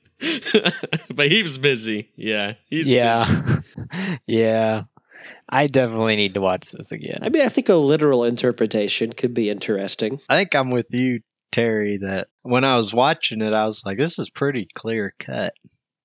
but 1.13 1.31
he 1.31 1.43
was 1.43 1.57
busy. 1.57 2.09
Yeah, 2.15 2.53
he's 2.69 2.87
yeah. 2.87 3.25
busy. 3.25 4.19
yeah. 4.27 4.83
I 5.47 5.67
definitely 5.67 6.15
need 6.15 6.33
to 6.33 6.41
watch 6.41 6.71
this 6.71 6.91
again. 6.91 7.19
I 7.21 7.29
mean, 7.29 7.43
I 7.45 7.49
think 7.49 7.69
a 7.69 7.75
literal 7.75 8.23
interpretation 8.23 9.13
could 9.13 9.33
be 9.33 9.49
interesting. 9.49 10.19
I 10.27 10.37
think 10.37 10.55
I'm 10.55 10.71
with 10.71 10.87
you, 10.89 11.21
Terry, 11.51 11.97
that 11.97 12.27
when 12.41 12.65
I 12.65 12.77
was 12.77 12.93
watching 12.93 13.41
it, 13.41 13.53
I 13.53 13.65
was 13.65 13.83
like, 13.85 13.97
this 13.97 14.19
is 14.19 14.29
pretty 14.29 14.67
clear 14.73 15.13
cut. 15.19 15.53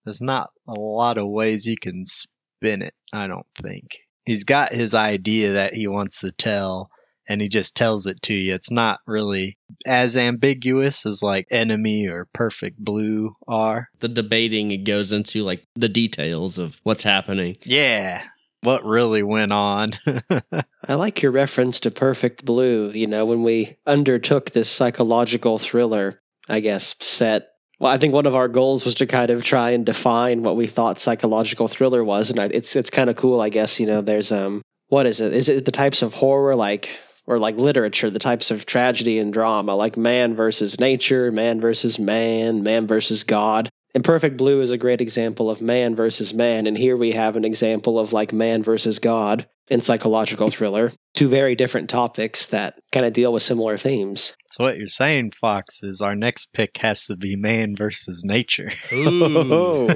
There's 0.04 0.20
not 0.20 0.50
a 0.68 0.78
lot 0.78 1.18
of 1.18 1.28
ways 1.28 1.66
you 1.66 1.76
can 1.80 2.04
spin 2.06 2.82
it, 2.82 2.94
I 3.12 3.26
don't 3.26 3.46
think. 3.60 3.98
He's 4.24 4.44
got 4.44 4.72
his 4.72 4.94
idea 4.94 5.52
that 5.52 5.74
he 5.74 5.88
wants 5.88 6.20
to 6.20 6.30
tell, 6.30 6.90
and 7.28 7.40
he 7.40 7.48
just 7.48 7.76
tells 7.76 8.06
it 8.06 8.22
to 8.22 8.34
you. 8.34 8.54
It's 8.54 8.70
not 8.70 9.00
really 9.06 9.58
as 9.86 10.16
ambiguous 10.16 11.04
as 11.06 11.22
like 11.22 11.46
Enemy 11.50 12.08
or 12.08 12.26
Perfect 12.32 12.78
Blue 12.78 13.36
are. 13.46 13.88
the 14.00 14.08
debating 14.08 14.70
it 14.70 14.84
goes 14.84 15.12
into 15.12 15.42
like 15.42 15.64
the 15.74 15.88
details 15.88 16.58
of 16.58 16.80
what's 16.82 17.02
happening. 17.02 17.56
Yeah. 17.64 18.24
What 18.62 18.84
really 18.84 19.22
went 19.22 19.52
on? 19.52 19.90
I 20.88 20.94
like 20.94 21.22
your 21.22 21.30
reference 21.30 21.80
to 21.80 21.90
Perfect 21.92 22.44
Blue. 22.44 22.90
You 22.90 23.06
know, 23.06 23.26
when 23.26 23.44
we 23.44 23.76
undertook 23.86 24.50
this 24.50 24.68
psychological 24.68 25.58
thriller, 25.58 26.20
I 26.48 26.60
guess, 26.60 26.96
set. 27.00 27.50
Well, 27.78 27.92
I 27.92 27.98
think 27.98 28.14
one 28.14 28.26
of 28.26 28.34
our 28.34 28.48
goals 28.48 28.84
was 28.84 28.96
to 28.96 29.06
kind 29.06 29.30
of 29.30 29.44
try 29.44 29.70
and 29.70 29.86
define 29.86 30.42
what 30.42 30.56
we 30.56 30.66
thought 30.66 30.98
psychological 30.98 31.68
thriller 31.68 32.02
was, 32.02 32.30
and 32.30 32.40
I, 32.40 32.46
it's 32.46 32.74
it's 32.74 32.90
kind 32.90 33.08
of 33.08 33.14
cool, 33.14 33.40
I 33.40 33.50
guess. 33.50 33.78
You 33.78 33.86
know, 33.86 34.00
there's 34.00 34.32
um, 34.32 34.62
what 34.88 35.06
is 35.06 35.20
it? 35.20 35.32
Is 35.32 35.48
it 35.48 35.64
the 35.64 35.70
types 35.70 36.02
of 36.02 36.12
horror 36.12 36.56
like 36.56 36.88
or 37.28 37.38
like 37.38 37.56
literature, 37.56 38.08
the 38.08 38.18
types 38.18 38.50
of 38.50 38.64
tragedy 38.64 39.18
and 39.18 39.34
drama, 39.34 39.76
like 39.76 39.98
man 39.98 40.34
versus 40.34 40.80
nature, 40.80 41.30
man 41.30 41.60
versus 41.60 41.98
man, 41.98 42.62
man 42.62 42.86
versus 42.86 43.24
God. 43.24 43.68
And 43.94 44.02
Perfect 44.02 44.38
Blue 44.38 44.62
is 44.62 44.70
a 44.70 44.78
great 44.78 45.02
example 45.02 45.50
of 45.50 45.60
man 45.60 45.94
versus 45.94 46.32
man, 46.32 46.66
and 46.66 46.76
here 46.76 46.96
we 46.96 47.12
have 47.12 47.36
an 47.36 47.44
example 47.44 47.98
of 47.98 48.14
like 48.14 48.32
man 48.32 48.62
versus 48.62 48.98
God 48.98 49.46
in 49.68 49.82
psychological 49.82 50.50
thriller. 50.50 50.90
Two 51.14 51.28
very 51.28 51.54
different 51.54 51.90
topics 51.90 52.46
that 52.46 52.78
kind 52.92 53.04
of 53.04 53.12
deal 53.12 53.32
with 53.32 53.42
similar 53.42 53.76
themes. 53.76 54.32
so 54.50 54.64
what 54.64 54.78
you're 54.78 54.88
saying, 54.88 55.32
Fox, 55.32 55.82
is 55.82 56.00
our 56.00 56.14
next 56.14 56.54
pick 56.54 56.78
has 56.78 57.06
to 57.06 57.16
be 57.16 57.36
man 57.36 57.76
versus 57.76 58.24
nature. 58.24 58.70
Ooh, 58.92 59.88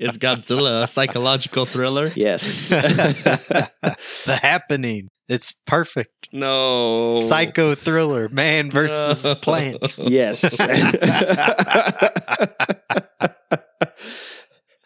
is 0.00 0.18
Godzilla 0.18 0.82
a 0.82 0.86
psychological 0.88 1.64
thriller? 1.64 2.10
yes. 2.16 2.68
the 2.70 3.68
happening. 4.26 5.08
It's 5.28 5.52
perfect. 5.66 6.28
No. 6.32 7.16
Psycho 7.16 7.74
thriller, 7.74 8.28
man 8.28 8.70
versus 8.72 9.24
No. 9.24 9.34
plants. 9.34 9.98
yes. 10.06 10.42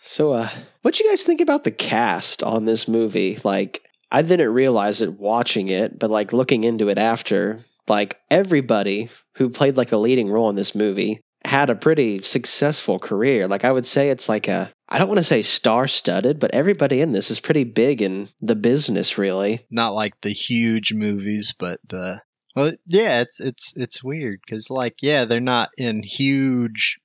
So, 0.02 0.32
uh, 0.32 0.48
what 0.82 0.98
you 0.98 1.08
guys 1.08 1.22
think 1.22 1.40
about 1.40 1.62
the 1.62 1.70
cast 1.70 2.42
on 2.42 2.64
this 2.64 2.88
movie? 2.88 3.38
Like, 3.44 3.82
I 4.10 4.22
didn't 4.22 4.52
realize 4.52 5.02
it 5.02 5.18
watching 5.18 5.68
it, 5.68 5.96
but 5.98 6.10
like 6.10 6.32
looking 6.32 6.64
into 6.64 6.88
it 6.88 6.98
after, 6.98 7.64
like 7.86 8.18
everybody 8.28 9.08
who 9.36 9.50
played 9.50 9.76
like 9.76 9.92
a 9.92 9.96
leading 9.96 10.28
role 10.28 10.50
in 10.50 10.56
this 10.56 10.74
movie 10.74 11.20
had 11.44 11.70
a 11.70 11.76
pretty 11.76 12.22
successful 12.22 12.98
career. 12.98 13.46
Like 13.46 13.64
I 13.64 13.70
would 13.70 13.86
say 13.86 14.10
it's 14.10 14.28
like 14.28 14.48
a 14.48 14.72
I 14.90 14.98
don't 14.98 15.08
want 15.08 15.18
to 15.18 15.24
say 15.24 15.42
star 15.42 15.86
studded, 15.86 16.40
but 16.40 16.52
everybody 16.52 17.00
in 17.00 17.12
this 17.12 17.30
is 17.30 17.38
pretty 17.38 17.64
big 17.64 18.02
in 18.02 18.28
the 18.40 18.56
business 18.56 19.18
really. 19.18 19.64
Not 19.70 19.94
like 19.94 20.20
the 20.20 20.30
huge 20.32 20.92
movies, 20.92 21.54
but 21.56 21.78
the 21.88 22.20
well, 22.56 22.72
yeah, 22.86 23.20
it's 23.20 23.40
it's 23.40 23.72
it's 23.76 24.02
weird 24.02 24.40
because 24.44 24.70
like 24.70 24.96
yeah, 25.02 25.24
they're 25.24 25.40
not 25.40 25.70
in 25.78 26.02
huge, 26.02 26.98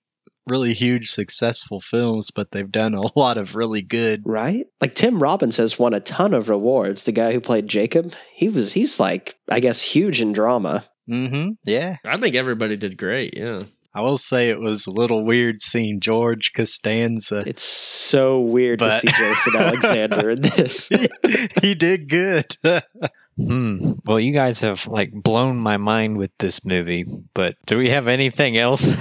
really 0.49 0.73
huge 0.73 1.11
successful 1.11 1.79
films, 1.79 2.31
but 2.31 2.49
they've 2.51 2.71
done 2.71 2.95
a 2.95 3.03
lot 3.19 3.37
of 3.37 3.55
really 3.55 3.83
good. 3.83 4.23
Right? 4.25 4.65
Like 4.81 4.95
Tim 4.95 5.21
Robbins 5.21 5.57
has 5.57 5.77
won 5.77 5.93
a 5.93 5.99
ton 5.99 6.33
of 6.33 6.49
rewards. 6.49 7.03
The 7.03 7.11
guy 7.11 7.33
who 7.33 7.41
played 7.41 7.67
Jacob, 7.67 8.13
he 8.33 8.49
was 8.49 8.73
he's 8.73 8.99
like 8.99 9.35
I 9.47 9.59
guess 9.59 9.81
huge 9.81 10.21
in 10.21 10.33
drama. 10.33 10.83
Mm-hmm. 11.07 11.51
Yeah, 11.65 11.97
I 12.03 12.17
think 12.17 12.35
everybody 12.35 12.77
did 12.77 12.97
great. 12.97 13.37
Yeah. 13.37 13.63
I 13.95 14.01
will 14.01 14.17
say 14.17 14.49
it 14.49 14.59
was 14.59 14.87
a 14.87 14.91
little 14.91 15.23
weird 15.23 15.61
seeing 15.61 16.01
George 16.01 16.51
Costanza. 16.53 17.43
It's 17.47 17.63
so 17.63 18.41
weird 18.41 18.79
But- 18.79 18.99
to 19.01 19.09
see 19.09 19.23
Jason 19.23 19.55
Alexander 19.61 20.29
in 20.31 20.41
this. 20.41 20.89
he 21.61 21.73
did 21.75 22.09
good. 22.09 22.55
Hmm. 23.37 23.91
Well, 24.05 24.17
you 24.17 24.31
guys 24.31 24.61
have 24.61 24.87
like 24.87 25.11
blown 25.11 25.57
my 25.57 25.75
mind 25.75 26.15
with 26.15 26.31
this 26.39 26.63
movie, 26.63 27.03
but 27.33 27.55
do 27.65 27.77
we 27.77 27.89
have 27.89 28.07
anything 28.07 28.57
else 28.57 28.95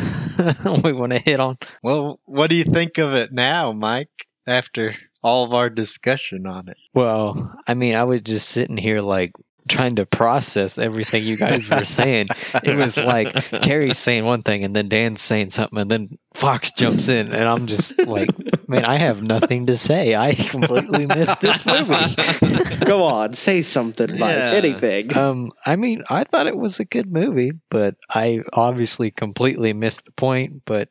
we 0.83 0.93
want 0.93 1.13
to 1.13 1.21
hit 1.21 1.39
on? 1.39 1.57
well, 1.85 2.19
what 2.25 2.51
do 2.51 2.57
you 2.57 2.65
think 2.65 2.99
of 2.99 3.15
it 3.15 3.33
now, 3.33 3.71
Mike? 3.71 4.27
After 4.45 4.93
all 5.23 5.45
of 5.45 5.53
our 5.53 5.71
discussion 5.71 6.49
on 6.49 6.69
it. 6.69 6.77
Well, 6.93 7.57
I 7.65 7.75
mean, 7.75 7.95
I 7.95 8.03
was 8.03 8.23
just 8.23 8.49
sitting 8.49 8.77
here 8.77 9.01
like 9.03 9.31
trying 9.69 9.97
to 9.97 10.07
process 10.07 10.79
everything 10.79 11.25
you 11.25 11.37
guys 11.37 11.69
were 11.71 11.85
saying. 11.85 12.29
It 12.63 12.77
was 12.77 12.97
like 12.97 13.33
Terry's 13.63 13.99
saying 13.99 14.25
one 14.25 14.43
thing 14.43 14.65
and 14.65 14.75
then 14.75 14.89
Dan's 14.89 15.23
saying 15.23 15.51
something 15.51 15.79
and 15.79 15.91
then 15.91 16.19
Fox 16.35 16.73
jumps 16.73 17.09
in 17.09 17.33
and 17.33 17.49
I'm 17.49 17.67
just 17.67 17.99
like, 18.07 18.29
man, 18.69 18.85
I 18.85 18.99
have 18.99 19.23
nothing 19.23 19.67
to 19.67 19.77
say. 19.77 20.15
I 20.15 20.35
completely 20.35 21.07
missed 21.07 21.41
this 21.41 21.65
movie. 21.65 22.85
Go 22.85 23.05
on, 23.05 23.35
say 23.35 23.63
something, 23.63 24.19
Mike. 24.19 24.37
Yeah. 24.37 24.53
Anything. 24.53 25.17
um, 25.17 25.53
I 25.65 25.77
mean, 25.77 26.05
I 26.09 26.25
thought 26.25 26.47
it 26.47 26.57
was 26.57 26.81
a 26.81 26.85
good 26.85 27.11
movie, 27.11 27.53
but 27.71 27.97
I 28.13 28.41
obviously 28.53 29.11
completely 29.11 29.73
missed 29.73 30.05
the 30.05 30.13
point. 30.13 30.63
But 30.65 30.89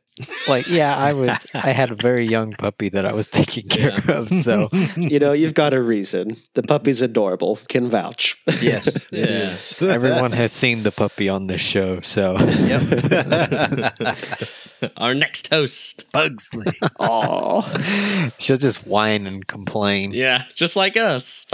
like, 0.48 0.68
yeah, 0.70 0.96
I 0.96 1.14
was, 1.14 1.48
I 1.54 1.72
had 1.72 1.90
a 1.92 1.96
very 1.96 2.28
young 2.28 2.52
puppy 2.54 2.90
that 2.90 3.06
I 3.06 3.14
was 3.14 3.28
taking 3.28 3.68
care 3.68 3.92
Yeah. 4.08 4.12
of, 4.18 4.30
so 4.30 4.70
you 4.98 5.20
know, 5.20 5.34
you've 5.34 5.54
got 5.56 5.74
a 5.74 5.82
reason. 5.82 6.38
The 6.54 6.64
puppy's 6.64 7.02
adorable. 7.02 7.58
Can 7.68 7.90
vouch. 7.90 8.38
yes, 8.62 9.10
it 9.14 9.30
Yeah. 9.30 9.54
is. 9.56 9.76
everyone 9.82 10.32
has 10.34 10.52
seen 10.52 10.84
the 10.84 10.92
puppy 10.92 11.30
on 11.30 11.48
this 11.48 11.62
show. 11.62 12.02
So 12.02 12.38
Yep. 12.40 14.18
Our 14.98 15.14
next 15.14 15.48
host. 15.48 16.12
Bugsley. 16.12 16.78
Aw. 17.00 18.32
she'll 18.38 18.58
just 18.58 18.86
whine 18.86 19.26
and 19.28 19.48
complain. 19.48 20.12
Yeah, 20.12 20.44
just 20.54 20.76
like 20.76 20.98
us. 20.98 21.46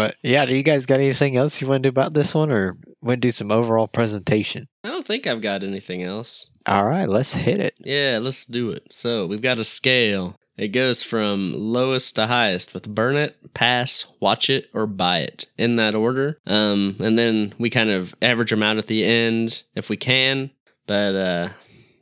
But 0.00 0.16
yeah, 0.22 0.46
do 0.46 0.56
you 0.56 0.62
guys 0.62 0.86
got 0.86 0.98
anything 0.98 1.36
else 1.36 1.60
you 1.60 1.66
want 1.66 1.82
to 1.82 1.90
do 1.90 1.92
about 1.92 2.14
this 2.14 2.34
one, 2.34 2.50
or 2.50 2.78
want 3.02 3.20
to 3.20 3.28
do 3.28 3.30
some 3.30 3.52
overall 3.52 3.86
presentation? 3.86 4.66
I 4.82 4.88
don't 4.88 5.06
think 5.06 5.26
I've 5.26 5.42
got 5.42 5.62
anything 5.62 6.02
else. 6.02 6.48
All 6.64 6.86
right, 6.86 7.06
let's 7.06 7.34
hit 7.34 7.58
it. 7.58 7.74
Yeah, 7.78 8.18
let's 8.22 8.46
do 8.46 8.70
it. 8.70 8.94
So 8.94 9.26
we've 9.26 9.42
got 9.42 9.58
a 9.58 9.64
scale. 9.64 10.36
It 10.56 10.68
goes 10.68 11.02
from 11.02 11.52
lowest 11.54 12.16
to 12.16 12.26
highest 12.26 12.72
with 12.72 12.88
burn 12.88 13.16
it, 13.16 13.52
pass, 13.52 14.06
watch 14.20 14.48
it, 14.48 14.70
or 14.72 14.86
buy 14.86 15.18
it 15.18 15.44
in 15.58 15.74
that 15.74 15.94
order. 15.94 16.38
Um, 16.46 16.96
and 17.00 17.18
then 17.18 17.52
we 17.58 17.68
kind 17.68 17.90
of 17.90 18.14
average 18.22 18.48
them 18.48 18.62
out 18.62 18.78
at 18.78 18.86
the 18.86 19.04
end 19.04 19.62
if 19.74 19.90
we 19.90 19.98
can, 19.98 20.50
but 20.86 21.14
uh, 21.14 21.48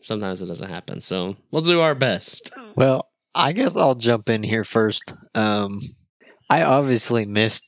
sometimes 0.04 0.40
it 0.40 0.46
doesn't 0.46 0.70
happen. 0.70 1.00
So 1.00 1.36
we'll 1.50 1.62
do 1.62 1.80
our 1.80 1.96
best. 1.96 2.52
Well, 2.76 3.08
I 3.34 3.50
guess 3.50 3.76
I'll 3.76 3.96
jump 3.96 4.30
in 4.30 4.44
here 4.44 4.62
first. 4.62 5.14
Um, 5.34 5.80
I 6.50 6.62
obviously 6.62 7.26
missed 7.26 7.67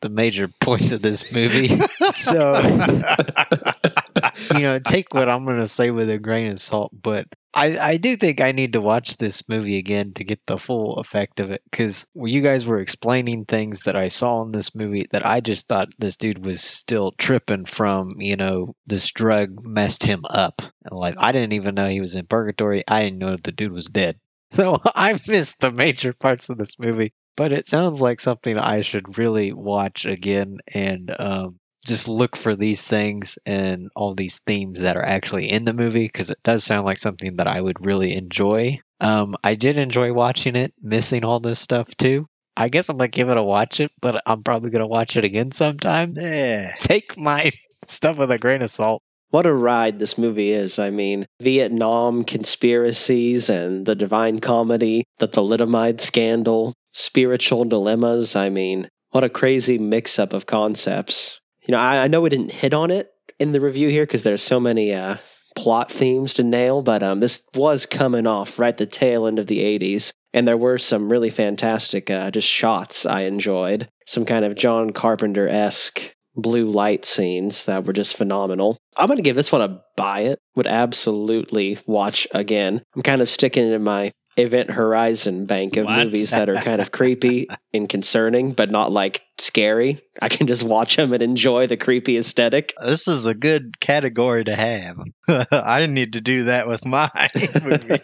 the 0.00 0.08
major 0.08 0.48
points 0.60 0.92
of 0.92 1.02
this 1.02 1.30
movie, 1.30 1.68
so 2.14 2.52
you 4.54 4.60
know, 4.60 4.78
take 4.78 5.12
what 5.12 5.28
I'm 5.28 5.44
going 5.44 5.60
to 5.60 5.66
say 5.66 5.90
with 5.90 6.10
a 6.10 6.18
grain 6.18 6.50
of 6.50 6.58
salt. 6.58 6.92
But 6.92 7.26
I, 7.54 7.78
I 7.78 7.96
do 7.96 8.16
think 8.16 8.40
I 8.40 8.52
need 8.52 8.74
to 8.74 8.80
watch 8.80 9.16
this 9.16 9.48
movie 9.48 9.78
again 9.78 10.12
to 10.14 10.24
get 10.24 10.40
the 10.46 10.58
full 10.58 10.96
effect 10.98 11.40
of 11.40 11.50
it. 11.50 11.60
Because 11.70 12.08
you 12.14 12.40
guys 12.40 12.66
were 12.66 12.80
explaining 12.80 13.44
things 13.44 13.82
that 13.82 13.96
I 13.96 14.08
saw 14.08 14.42
in 14.42 14.52
this 14.52 14.74
movie 14.74 15.06
that 15.10 15.26
I 15.26 15.40
just 15.40 15.68
thought 15.68 15.88
this 15.98 16.16
dude 16.16 16.44
was 16.44 16.60
still 16.60 17.12
tripping 17.12 17.64
from, 17.64 18.16
you 18.20 18.36
know, 18.36 18.74
this 18.86 19.10
drug 19.12 19.64
messed 19.64 20.02
him 20.02 20.24
up. 20.28 20.62
And 20.84 20.98
like, 20.98 21.16
I 21.18 21.32
didn't 21.32 21.54
even 21.54 21.74
know 21.74 21.88
he 21.88 22.00
was 22.00 22.14
in 22.14 22.26
purgatory. 22.26 22.84
I 22.86 23.02
didn't 23.02 23.18
know 23.18 23.36
the 23.36 23.52
dude 23.52 23.72
was 23.72 23.86
dead. 23.86 24.18
So 24.50 24.80
I 24.84 25.18
missed 25.28 25.60
the 25.60 25.72
major 25.72 26.12
parts 26.12 26.48
of 26.48 26.58
this 26.58 26.78
movie. 26.78 27.12
But 27.38 27.52
it 27.52 27.68
sounds 27.68 28.02
like 28.02 28.18
something 28.18 28.58
I 28.58 28.80
should 28.80 29.16
really 29.16 29.52
watch 29.52 30.06
again 30.06 30.58
and 30.74 31.14
um, 31.16 31.60
just 31.86 32.08
look 32.08 32.34
for 32.34 32.56
these 32.56 32.82
things 32.82 33.38
and 33.46 33.90
all 33.94 34.16
these 34.16 34.40
themes 34.40 34.80
that 34.80 34.96
are 34.96 35.04
actually 35.04 35.48
in 35.48 35.64
the 35.64 35.72
movie 35.72 36.04
because 36.04 36.30
it 36.30 36.42
does 36.42 36.64
sound 36.64 36.84
like 36.84 36.98
something 36.98 37.36
that 37.36 37.46
I 37.46 37.60
would 37.60 37.86
really 37.86 38.16
enjoy. 38.16 38.80
Um, 39.00 39.36
I 39.44 39.54
did 39.54 39.78
enjoy 39.78 40.12
watching 40.12 40.56
it, 40.56 40.74
missing 40.82 41.24
all 41.24 41.38
this 41.38 41.60
stuff 41.60 41.86
too. 41.96 42.26
I 42.56 42.66
guess 42.66 42.88
I'm 42.88 42.96
gonna 42.96 43.06
give 43.06 43.28
it 43.28 43.36
a 43.36 43.42
watch 43.44 43.78
it, 43.78 43.92
but 44.00 44.20
I'm 44.26 44.42
probably 44.42 44.70
gonna 44.70 44.88
watch 44.88 45.16
it 45.16 45.24
again 45.24 45.52
sometime. 45.52 46.14
Take 46.80 47.16
my 47.16 47.52
stuff 47.86 48.18
with 48.18 48.32
a 48.32 48.38
grain 48.38 48.62
of 48.62 48.70
salt. 48.72 49.00
What 49.30 49.46
a 49.46 49.52
ride 49.52 50.00
this 50.00 50.18
movie 50.18 50.50
is. 50.50 50.80
I 50.80 50.90
mean, 50.90 51.26
Vietnam 51.40 52.24
conspiracies 52.24 53.48
and 53.48 53.86
the 53.86 53.94
Divine 53.94 54.40
Comedy, 54.40 55.04
the 55.18 55.28
thalidomide 55.28 56.00
scandal, 56.00 56.74
spiritual 56.98 57.64
dilemmas. 57.64 58.36
I 58.36 58.48
mean, 58.48 58.88
what 59.10 59.24
a 59.24 59.28
crazy 59.28 59.78
mix 59.78 60.18
up 60.18 60.32
of 60.32 60.46
concepts. 60.46 61.40
You 61.62 61.72
know, 61.72 61.78
I, 61.78 62.04
I 62.04 62.08
know 62.08 62.20
we 62.20 62.30
didn't 62.30 62.52
hit 62.52 62.74
on 62.74 62.90
it 62.90 63.10
in 63.38 63.52
the 63.52 63.60
review 63.60 63.88
here 63.88 64.04
because 64.04 64.22
there's 64.22 64.42
so 64.42 64.58
many 64.58 64.92
uh, 64.92 65.16
plot 65.56 65.90
themes 65.90 66.34
to 66.34 66.42
nail, 66.42 66.82
but 66.82 67.02
um, 67.02 67.20
this 67.20 67.42
was 67.54 67.86
coming 67.86 68.26
off 68.26 68.58
right 68.58 68.76
the 68.76 68.86
tail 68.86 69.26
end 69.26 69.38
of 69.38 69.46
the 69.46 69.60
80s. 69.60 70.12
And 70.34 70.46
there 70.46 70.56
were 70.56 70.78
some 70.78 71.10
really 71.10 71.30
fantastic 71.30 72.10
uh, 72.10 72.30
just 72.30 72.48
shots 72.48 73.06
I 73.06 73.22
enjoyed. 73.22 73.88
Some 74.06 74.24
kind 74.24 74.44
of 74.44 74.56
John 74.56 74.90
Carpenter 74.92 75.48
esque 75.48 76.14
blue 76.34 76.66
light 76.66 77.04
scenes 77.04 77.64
that 77.64 77.84
were 77.84 77.92
just 77.92 78.16
phenomenal. 78.16 78.78
I'm 78.96 79.08
going 79.08 79.16
to 79.16 79.22
give 79.22 79.36
this 79.36 79.50
one 79.50 79.62
a 79.62 79.82
buy 79.96 80.20
it. 80.20 80.38
Would 80.54 80.66
absolutely 80.66 81.78
watch 81.86 82.28
again. 82.32 82.82
I'm 82.94 83.02
kind 83.02 83.20
of 83.20 83.30
sticking 83.30 83.72
in 83.72 83.82
my 83.82 84.12
Event 84.38 84.70
Horizon 84.70 85.46
bank 85.46 85.76
of 85.76 85.86
What? 85.86 86.04
movies 86.04 86.30
that 86.30 86.48
are 86.48 86.56
kind 86.56 86.80
of 86.80 86.90
creepy 86.92 87.48
and 87.74 87.88
concerning, 87.88 88.52
but 88.52 88.70
not 88.70 88.92
like 88.92 89.22
scary. 89.38 90.00
I 90.22 90.28
can 90.28 90.46
just 90.46 90.62
watch 90.62 90.96
them 90.96 91.12
and 91.12 91.22
enjoy 91.22 91.66
the 91.66 91.76
creepy 91.76 92.16
aesthetic. 92.18 92.74
This 92.80 93.08
is 93.08 93.26
a 93.26 93.34
good 93.34 93.80
category 93.80 94.44
to 94.44 94.54
have. 94.54 94.98
I 95.50 95.86
need 95.86 96.12
to 96.14 96.20
do 96.20 96.44
that 96.44 96.66
with 96.68 96.86
my 96.86 97.10
movies. 97.62 98.00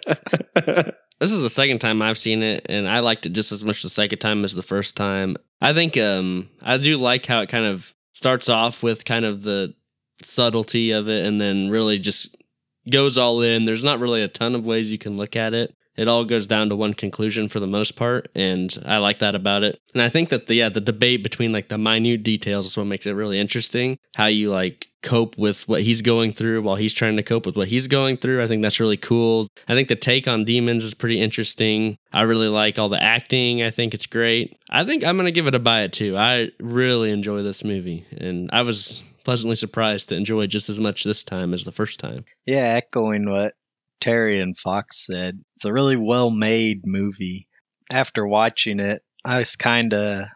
This 1.20 1.31
is 1.33 1.40
the 1.42 1.51
second 1.51 1.79
time 1.79 2.03
I've 2.03 2.18
seen 2.18 2.42
it, 2.42 2.66
and 2.68 2.88
I 2.88 2.99
liked 3.01 3.25
it 3.27 3.31
just 3.33 3.53
as 3.53 3.64
much 3.64 3.83
the 3.83 3.88
second 3.88 4.18
time 4.18 4.44
as 4.44 4.55
the 4.55 4.62
first 4.62 4.97
time. 4.97 5.37
I 5.62 5.73
think 5.73 5.97
um, 5.97 6.51
I 6.61 6.77
do 6.79 6.97
like 6.97 7.25
how 7.25 7.40
it 7.40 7.49
kind 7.49 7.64
of 7.64 7.94
starts 8.12 8.49
off 8.49 8.83
with 8.83 9.05
kind 9.05 9.25
of 9.25 9.42
the 9.42 9.75
subtlety 10.23 10.90
of 10.90 11.09
it, 11.09 11.25
and 11.27 11.40
then 11.40 11.70
really 11.70 11.99
just 11.99 12.37
goes 12.90 13.16
all 13.16 13.40
in. 13.42 13.64
There's 13.64 13.85
not 13.85 14.01
really 14.01 14.23
a 14.23 14.29
ton 14.29 14.55
of 14.55 14.66
ways 14.66 14.90
you 14.90 14.99
can 14.99 15.16
look 15.16 15.37
at 15.37 15.55
it. 15.55 15.75
It 15.96 16.09
all 16.09 16.24
goes 16.24 16.46
down 16.46 16.68
to 16.68 16.76
one 16.76 16.94
conclusion 16.94 17.48
for 17.48 17.61
the 17.61 17.66
most 17.66 17.96
part, 17.96 18.30
and 18.35 18.76
I 18.85 18.98
like 18.98 19.20
that 19.20 19.35
about 19.35 19.62
it. 19.62 19.80
And 19.92 20.02
I 20.02 20.09
think 20.09 20.28
that 20.30 20.46
the 20.46 20.54
yeah 20.54 20.68
the 20.68 20.80
debate 20.80 21.22
between 21.22 21.52
like 21.52 21.68
the 21.68 21.78
minute 21.78 22.22
details 22.22 22.66
is 22.66 22.76
what 22.76 22.87
makes 22.87 23.07
it 23.07 23.12
really 23.12 23.38
interesting. 23.38 23.98
How 24.16 24.26
you 24.26 24.50
like 24.50 24.88
cope 25.02 25.37
with 25.37 25.68
what 25.68 25.83
he's 25.83 26.00
going 26.00 26.33
through 26.33 26.62
while 26.62 26.76
he's 26.76 26.94
trying 26.94 27.16
to 27.16 27.22
cope 27.22 27.44
with 27.46 27.57
what 27.57 27.68
he's 27.68 27.87
going 27.87 28.16
through. 28.16 28.42
I 28.42 28.46
think 28.46 28.62
that's 28.62 28.80
really 28.80 28.96
cool. 28.96 29.48
I 29.68 29.74
think 29.74 29.88
the 29.88 29.96
take 29.96 30.26
on 30.26 30.44
demons 30.44 30.83
is 30.83 30.94
pretty 30.94 31.20
interesting. 31.20 31.98
I 32.12 32.22
really 32.22 32.48
like 32.48 32.78
all 32.78 32.88
the 32.88 33.02
acting. 33.02 33.62
I 33.62 33.70
think 33.70 33.94
it's 33.94 34.07
great. 34.07 34.59
I 34.70 34.85
think 34.85 35.04
I'm 35.04 35.16
gonna 35.16 35.30
give 35.30 35.46
it 35.46 35.54
a 35.54 35.59
buy 35.61 35.83
it 35.83 35.92
too. 35.92 36.16
I 36.16 36.50
really 36.59 37.11
enjoy 37.11 37.42
this 37.42 37.62
movie, 37.62 38.04
and 38.16 38.50
I 38.52 38.62
was 38.62 39.02
pleasantly 39.24 39.57
surprised 39.57 40.11
to 40.11 40.16
enjoy 40.16 40.46
just 40.46 40.68
as 40.68 40.78
much 40.78 41.04
this 41.04 41.22
time 41.22 41.54
as 41.54 41.64
the 41.64 41.72
first 41.72 41.98
time. 42.00 42.24
yeah, 42.46 42.74
echoing 42.74 43.28
what 43.28 43.54
Terry 44.00 44.40
and 44.40 44.59
Fox 44.59 45.07
said. 45.07 45.40
It's 45.57 45.64
a 45.64 45.72
really 45.72 45.96
well 45.96 46.30
made 46.30 46.87
movie. 46.87 47.48
After 47.90 48.26
watching 48.26 48.80
it, 48.80 49.02
I 49.24 49.38
was 49.38 49.57
kind 49.57 49.92
of, 49.94 50.26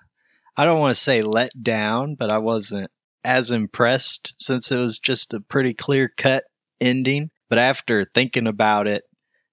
I 0.56 0.64
don't 0.64 0.80
want 0.80 0.94
to 0.94 1.00
say 1.00 1.22
let 1.22 1.50
down, 1.60 2.14
but 2.14 2.30
I 2.30 2.38
wasn't 2.38 2.90
as 3.24 3.50
impressed 3.50 4.34
since 4.38 4.72
it 4.72 4.78
was 4.78 4.98
just 4.98 5.34
a 5.34 5.40
pretty 5.40 5.74
clear 5.74 6.10
cut 6.16 6.44
ending. 6.80 7.30
But 7.48 7.58
after 7.58 8.04
thinking 8.04 8.46
about 8.46 8.86
it 8.86 9.04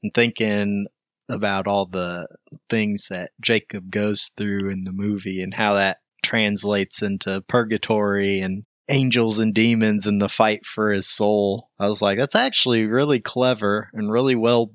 and 0.04 0.14
thinking 0.14 0.86
about 1.30 1.68
all 1.68 1.86
the 1.86 2.28
things 2.70 3.08
that 3.10 3.32
Jacob 3.42 3.90
goes 3.90 4.32
through 4.38 4.70
in 4.70 4.84
the 4.84 4.92
movie 4.92 5.42
and 5.42 5.54
how 5.54 5.76
that 5.76 5.98
translates 6.24 7.02
into 7.02 7.42
purgatory 7.48 8.42
and 8.42 8.66
angels 8.90 9.40
and 9.40 9.54
demons 9.54 10.08
and 10.08 10.22
the 10.22 10.30
fight 10.30 10.66
for 10.66 10.92
his 10.92 11.08
soul. 11.08 11.70
I 11.80 11.88
was 11.88 12.02
like, 12.02 12.18
that's 12.18 12.36
actually 12.36 12.86
really 12.86 13.20
clever 13.20 13.90
and 13.94 14.12
really 14.12 14.36
well 14.36 14.72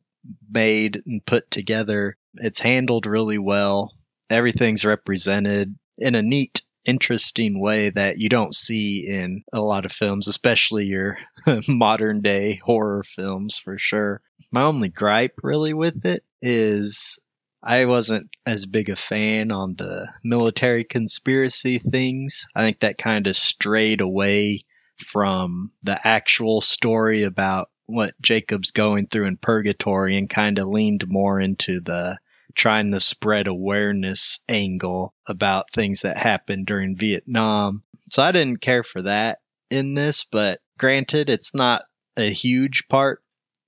made 0.50 1.02
and 1.06 1.24
put 1.24 1.50
together. 1.50 2.16
It's 2.34 2.58
handled 2.58 3.06
really 3.06 3.38
well. 3.38 3.92
Everything's 4.28 4.84
represented 4.84 5.76
in 5.98 6.14
a 6.14 6.22
neat, 6.22 6.62
interesting 6.84 7.60
way 7.60 7.90
that 7.90 8.18
you 8.18 8.28
don't 8.28 8.54
see 8.54 9.06
in 9.06 9.42
a 9.52 9.60
lot 9.60 9.84
of 9.84 9.92
films, 9.92 10.28
especially 10.28 10.86
your 10.86 11.18
modern 11.68 12.22
day 12.22 12.60
horror 12.64 13.02
films 13.02 13.58
for 13.58 13.78
sure. 13.78 14.22
My 14.50 14.62
only 14.62 14.88
gripe 14.88 15.34
really 15.42 15.74
with 15.74 16.06
it 16.06 16.24
is 16.40 17.20
I 17.62 17.84
wasn't 17.84 18.30
as 18.46 18.66
big 18.66 18.88
a 18.88 18.96
fan 18.96 19.52
on 19.52 19.74
the 19.74 20.10
military 20.24 20.84
conspiracy 20.84 21.78
things. 21.78 22.46
I 22.54 22.62
think 22.64 22.80
that 22.80 22.98
kind 22.98 23.26
of 23.26 23.36
strayed 23.36 24.00
away 24.00 24.64
from 25.04 25.72
the 25.82 25.98
actual 26.06 26.60
story 26.60 27.24
about 27.24 27.70
what 27.86 28.14
Jacob's 28.22 28.70
going 28.70 29.08
through 29.08 29.26
in 29.26 29.36
purgatory 29.36 30.16
and 30.16 30.30
kind 30.30 30.58
of 30.58 30.68
leaned 30.68 31.04
more 31.08 31.40
into 31.40 31.80
the 31.80 32.18
trying 32.54 32.92
to 32.92 33.00
spread 33.00 33.46
awareness 33.46 34.40
angle 34.48 35.14
about 35.26 35.72
things 35.72 36.02
that 36.02 36.16
happened 36.16 36.66
during 36.66 36.96
Vietnam. 36.96 37.82
So 38.10 38.22
I 38.22 38.32
didn't 38.32 38.60
care 38.60 38.82
for 38.82 39.02
that 39.02 39.40
in 39.70 39.94
this, 39.94 40.24
but 40.24 40.60
granted, 40.78 41.30
it's 41.30 41.54
not 41.54 41.82
a 42.16 42.28
huge 42.30 42.88
part 42.88 43.22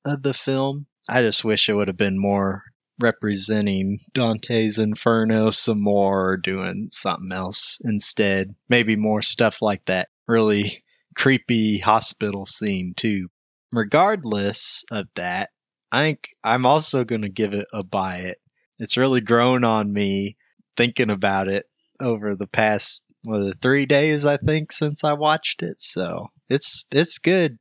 of 0.04 0.22
the 0.22 0.34
film. 0.34 0.86
I 1.08 1.22
just 1.22 1.44
wish 1.44 1.68
it 1.68 1.74
would 1.74 1.88
have 1.88 1.96
been 1.96 2.18
more 2.18 2.64
representing 3.02 3.98
Dante's 4.12 4.78
Inferno 4.78 5.50
some 5.50 5.80
more 5.80 6.30
or 6.30 6.36
doing 6.36 6.88
something 6.90 7.32
else 7.32 7.78
instead. 7.84 8.54
Maybe 8.68 8.96
more 8.96 9.22
stuff 9.22 9.60
like 9.60 9.84
that 9.86 10.08
really 10.26 10.82
creepy 11.14 11.78
hospital 11.78 12.46
scene 12.46 12.94
too. 12.96 13.28
Regardless 13.74 14.84
of 14.90 15.06
that, 15.16 15.50
I 15.90 16.02
think 16.02 16.28
I'm 16.42 16.66
also 16.66 17.04
going 17.04 17.22
to 17.22 17.28
give 17.28 17.54
it 17.54 17.66
a 17.72 17.82
buy 17.82 18.18
it. 18.18 18.38
It's 18.78 18.96
really 18.96 19.20
grown 19.20 19.64
on 19.64 19.92
me 19.92 20.36
thinking 20.76 21.10
about 21.10 21.48
it 21.48 21.66
over 22.00 22.34
the 22.34 22.46
past 22.46 23.02
it 23.24 23.60
three 23.60 23.86
days 23.86 24.26
I 24.26 24.36
think 24.36 24.72
since 24.72 25.04
I 25.04 25.12
watched 25.12 25.62
it. 25.62 25.80
So 25.80 26.30
it's 26.48 26.86
it's 26.90 27.18
good. 27.18 27.58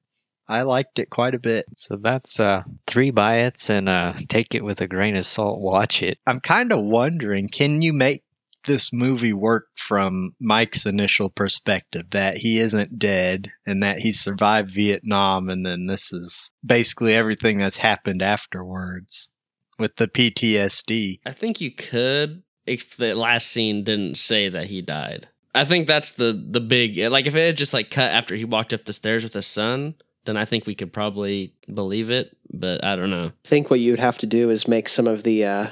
I 0.52 0.64
liked 0.64 1.00
it 1.00 1.10
quite 1.10 1.34
a 1.34 1.40
bit. 1.40 1.66
So 1.78 1.96
that's 1.96 2.40
uh, 2.40 2.64
three 2.86 3.12
buy 3.12 3.44
its 3.44 3.70
and 3.70 3.88
uh, 3.88 4.14
take 4.28 4.54
it 4.54 4.64
with 4.64 4.82
a 4.82 4.88
grain 4.88 5.16
of 5.16 5.26
salt. 5.26 5.60
Watch 5.60 6.04
it. 6.04 6.20
I'm 6.28 6.42
kind 6.42 6.74
of 6.74 6.84
wondering, 6.84 7.48
can 7.48 7.82
you 7.82 7.94
make 7.94 8.24
this 8.64 8.94
movie 8.94 9.34
work 9.34 9.68
from 9.76 10.36
Mike's 10.40 10.86
initial 10.86 11.30
perspective 11.30 12.04
that 12.12 12.38
he 12.38 12.60
isn't 12.60 13.00
dead 13.00 13.52
and 13.66 13.84
that 13.84 14.00
he 14.00 14.12
survived 14.12 14.72
Vietnam 14.72 15.50
and 15.50 15.66
then 15.66 15.88
this 15.88 16.14
is 16.14 16.52
basically 16.64 17.16
everything 17.16 17.58
that's 17.58 17.78
happened 17.78 18.22
afterwards 18.22 19.32
with 19.80 19.96
the 19.96 20.08
PTSD. 20.08 21.22
I 21.26 21.32
think 21.32 21.62
you 21.62 21.72
could 21.72 22.44
if 22.68 22.98
the 22.98 23.16
last 23.16 23.48
scene 23.48 23.84
didn't 23.84 24.18
say 24.18 24.50
that 24.50 24.68
he 24.68 24.82
died. 24.82 25.28
I 25.54 25.66
think 25.66 25.88
that's 25.88 26.12
the 26.12 26.32
the 26.32 26.62
big 26.62 26.98
like 27.12 27.26
if 27.26 27.36
it 27.36 27.46
had 27.46 27.58
just 27.58 27.74
like 27.74 27.90
cut 27.90 28.12
after 28.12 28.36
he 28.36 28.46
walked 28.46 28.74
up 28.74 28.86
the 28.86 28.94
stairs 28.94 29.24
with 29.24 29.34
his 29.34 29.48
son, 29.48 29.96
then 30.26 30.38
I 30.38 30.46
think 30.46 30.66
we 30.66 30.76
could 30.76 30.94
probably 30.94 31.54
believe 31.74 32.10
it, 32.12 32.36
but 32.52 32.84
I 32.84 32.96
don't 32.96 33.10
know. 33.10 33.32
I 33.46 33.48
think 33.48 33.70
what 33.70 33.80
you'd 33.80 34.00
have 34.00 34.20
to 34.20 34.28
do 34.28 34.50
is 34.50 34.68
make 34.68 34.88
some 34.88 35.08
of 35.08 35.24
the 35.24 35.46
uh, 35.46 35.68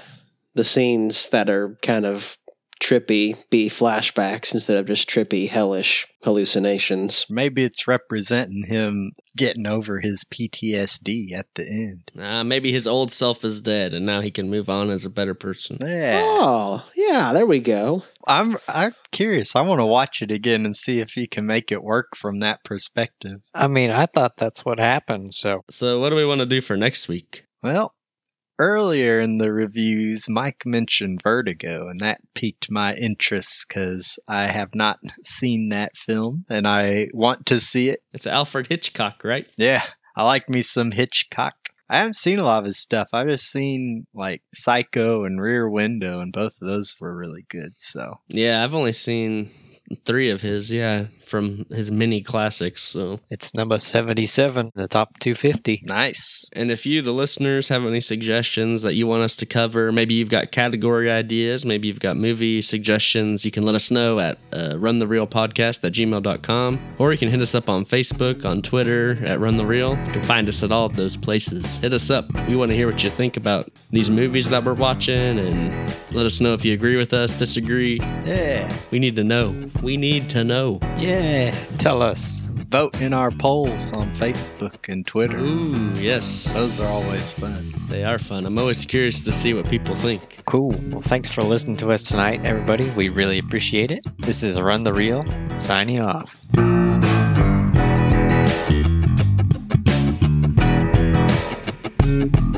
the 0.55 0.63
scenes 0.63 1.29
that 1.29 1.49
are 1.49 1.77
kind 1.81 2.05
of 2.05 2.37
trippy 2.79 3.37
be 3.49 3.69
flashbacks 3.69 4.53
instead 4.53 4.77
of 4.77 4.87
just 4.87 5.09
trippy, 5.09 5.49
hellish 5.49 6.07
hallucinations. 6.23 7.25
Maybe 7.29 7.63
it's 7.63 7.87
representing 7.87 8.63
him 8.65 9.13
getting 9.35 9.67
over 9.67 9.99
his 9.99 10.23
PTSD 10.25 11.33
at 11.33 11.47
the 11.55 11.63
end. 11.63 12.11
Uh, 12.17 12.43
maybe 12.43 12.71
his 12.71 12.87
old 12.87 13.11
self 13.11 13.43
is 13.43 13.61
dead 13.61 13.93
and 13.93 14.05
now 14.05 14.21
he 14.21 14.31
can 14.31 14.49
move 14.49 14.69
on 14.69 14.89
as 14.89 15.05
a 15.05 15.09
better 15.09 15.33
person. 15.33 15.77
Yeah. 15.81 16.21
Oh, 16.23 16.83
yeah, 16.95 17.33
there 17.33 17.45
we 17.45 17.59
go. 17.59 18.03
I'm 18.27 18.57
I'm 18.67 18.93
curious. 19.11 19.55
I 19.55 19.61
want 19.61 19.79
to 19.79 19.85
watch 19.85 20.21
it 20.21 20.31
again 20.31 20.65
and 20.65 20.75
see 20.75 20.99
if 20.99 21.11
he 21.11 21.27
can 21.27 21.45
make 21.45 21.71
it 21.71 21.83
work 21.83 22.15
from 22.15 22.39
that 22.41 22.63
perspective. 22.63 23.41
I 23.53 23.67
mean, 23.67 23.91
I 23.91 24.05
thought 24.05 24.37
that's 24.37 24.63
what 24.65 24.79
happened. 24.79 25.33
So 25.33 25.63
So, 25.69 25.99
what 25.99 26.09
do 26.09 26.15
we 26.15 26.25
want 26.25 26.39
to 26.39 26.45
do 26.45 26.61
for 26.61 26.77
next 26.77 27.07
week? 27.07 27.45
Well, 27.63 27.93
earlier 28.59 29.19
in 29.19 29.37
the 29.37 29.51
reviews, 29.51 30.29
Mike 30.29 30.63
mentioned 30.65 31.21
Vertigo, 31.23 31.87
and 31.87 32.01
that 32.01 32.21
piqued 32.35 32.69
my 32.69 32.93
interest 32.93 33.65
because 33.67 34.19
I 34.27 34.47
have 34.47 34.75
not 34.75 34.99
seen 35.23 35.69
that 35.69 35.97
film 35.97 36.45
and 36.49 36.67
I 36.67 37.07
want 37.13 37.47
to 37.47 37.59
see 37.59 37.89
it. 37.89 38.03
It's 38.13 38.27
Alfred 38.27 38.67
Hitchcock, 38.67 39.23
right? 39.23 39.49
Yeah, 39.57 39.83
I 40.15 40.23
like 40.25 40.49
me 40.49 40.61
some 40.61 40.91
Hitchcock. 40.91 41.55
I 41.89 41.99
haven't 41.99 42.17
seen 42.17 42.37
a 42.37 42.43
lot 42.43 42.59
of 42.59 42.65
his 42.65 42.77
stuff. 42.77 43.07
I've 43.13 43.27
just 43.27 43.49
seen 43.49 44.05
like 44.13 44.43
Psycho 44.53 45.23
and 45.23 45.41
Rear 45.41 45.67
Window, 45.67 46.19
and 46.19 46.31
both 46.31 46.53
of 46.61 46.67
those 46.67 46.95
were 46.99 47.15
really 47.15 47.45
good. 47.49 47.73
So 47.77 48.19
Yeah, 48.27 48.63
I've 48.63 48.75
only 48.75 48.91
seen 48.91 49.49
three 50.05 50.29
of 50.29 50.41
his, 50.41 50.71
yeah, 50.71 51.05
from 51.25 51.65
his 51.69 51.91
mini 51.91 52.21
classics. 52.21 52.81
So, 52.81 53.19
it's 53.29 53.53
number 53.53 53.79
77, 53.79 54.71
the 54.75 54.87
top 54.87 55.19
250. 55.19 55.83
nice. 55.85 56.49
and 56.53 56.71
if 56.71 56.85
you, 56.85 57.01
the 57.01 57.11
listeners, 57.11 57.69
have 57.69 57.85
any 57.85 57.99
suggestions 57.99 58.81
that 58.81 58.95
you 58.95 59.07
want 59.07 59.23
us 59.23 59.35
to 59.37 59.45
cover, 59.45 59.91
maybe 59.91 60.13
you've 60.15 60.29
got 60.29 60.51
category 60.51 61.09
ideas, 61.09 61.65
maybe 61.65 61.87
you've 61.87 61.99
got 61.99 62.17
movie 62.17 62.61
suggestions, 62.61 63.45
you 63.45 63.51
can 63.51 63.63
let 63.63 63.75
us 63.75 63.91
know 63.91 64.19
at 64.19 64.37
uh, 64.51 64.73
runthereelpodcast 64.73 65.83
at 65.83 65.93
gmail.com, 65.93 66.95
or 66.97 67.11
you 67.11 67.17
can 67.17 67.29
hit 67.29 67.41
us 67.41 67.55
up 67.55 67.69
on 67.69 67.85
Facebook, 67.85 68.45
on 68.45 68.61
Twitter 68.61 69.17
at 69.25 69.39
Run 69.39 69.57
the 69.57 69.65
Reel. 69.65 69.97
You 70.05 70.11
can 70.13 70.23
find 70.23 70.49
us 70.49 70.63
at 70.63 70.71
all 70.71 70.85
of 70.85 70.95
those 70.95 71.15
places. 71.15 71.77
Hit 71.77 71.93
us 71.93 72.09
up. 72.09 72.25
We 72.47 72.55
want 72.55 72.71
to 72.71 72.75
hear 72.75 72.87
what 72.87 73.03
you 73.03 73.09
think 73.09 73.37
about 73.37 73.69
these 73.91 74.09
movies 74.09 74.49
that 74.49 74.63
we're 74.63 74.73
watching, 74.73 75.39
and 75.39 75.71
let 76.11 76.25
us 76.25 76.41
know 76.41 76.53
if 76.53 76.65
you 76.65 76.73
agree 76.73 76.97
with 76.97 77.13
us, 77.13 77.37
disagree. 77.37 77.99
Yeah. 78.25 78.69
We 78.91 78.99
need 78.99 79.15
to 79.15 79.23
know. 79.23 79.69
We 79.81 79.97
need 79.97 80.29
to 80.31 80.43
know. 80.43 80.79
Yeah, 80.97 81.51
tell 81.77 82.01
us. 82.01 82.51
Vote 82.69 83.01
in 83.01 83.13
our 83.13 83.31
polls 83.31 83.93
on 83.93 84.13
Facebook 84.15 84.89
and 84.89 85.05
Twitter. 85.07 85.37
Ooh, 85.37 85.93
yes. 85.95 86.51
Those 86.53 86.79
are 86.79 86.87
always 86.87 87.33
fun. 87.33 87.73
They 87.87 88.03
are 88.03 88.19
fun. 88.19 88.45
I'm 88.45 88.57
always 88.59 88.85
curious 88.85 89.21
to 89.21 89.31
see 89.31 89.53
what 89.53 89.69
people 89.69 89.95
think. 89.95 90.41
Cool. 90.45 90.75
Well, 90.89 91.01
thanks 91.01 91.29
for 91.29 91.41
listening 91.41 91.77
to 91.77 91.91
us 91.91 92.03
tonight, 92.03 92.41
everybody. 92.43 92.89
We 92.91 93.09
really 93.09 93.39
appreciate 93.39 93.89
it. 93.91 94.05
This 94.19 94.43
is 94.43 94.59
Run 94.59 94.83
the 94.83 94.93
Reel 94.93 95.23
signing 95.57 96.01
off. 96.01 96.45
Thank 102.09 102.48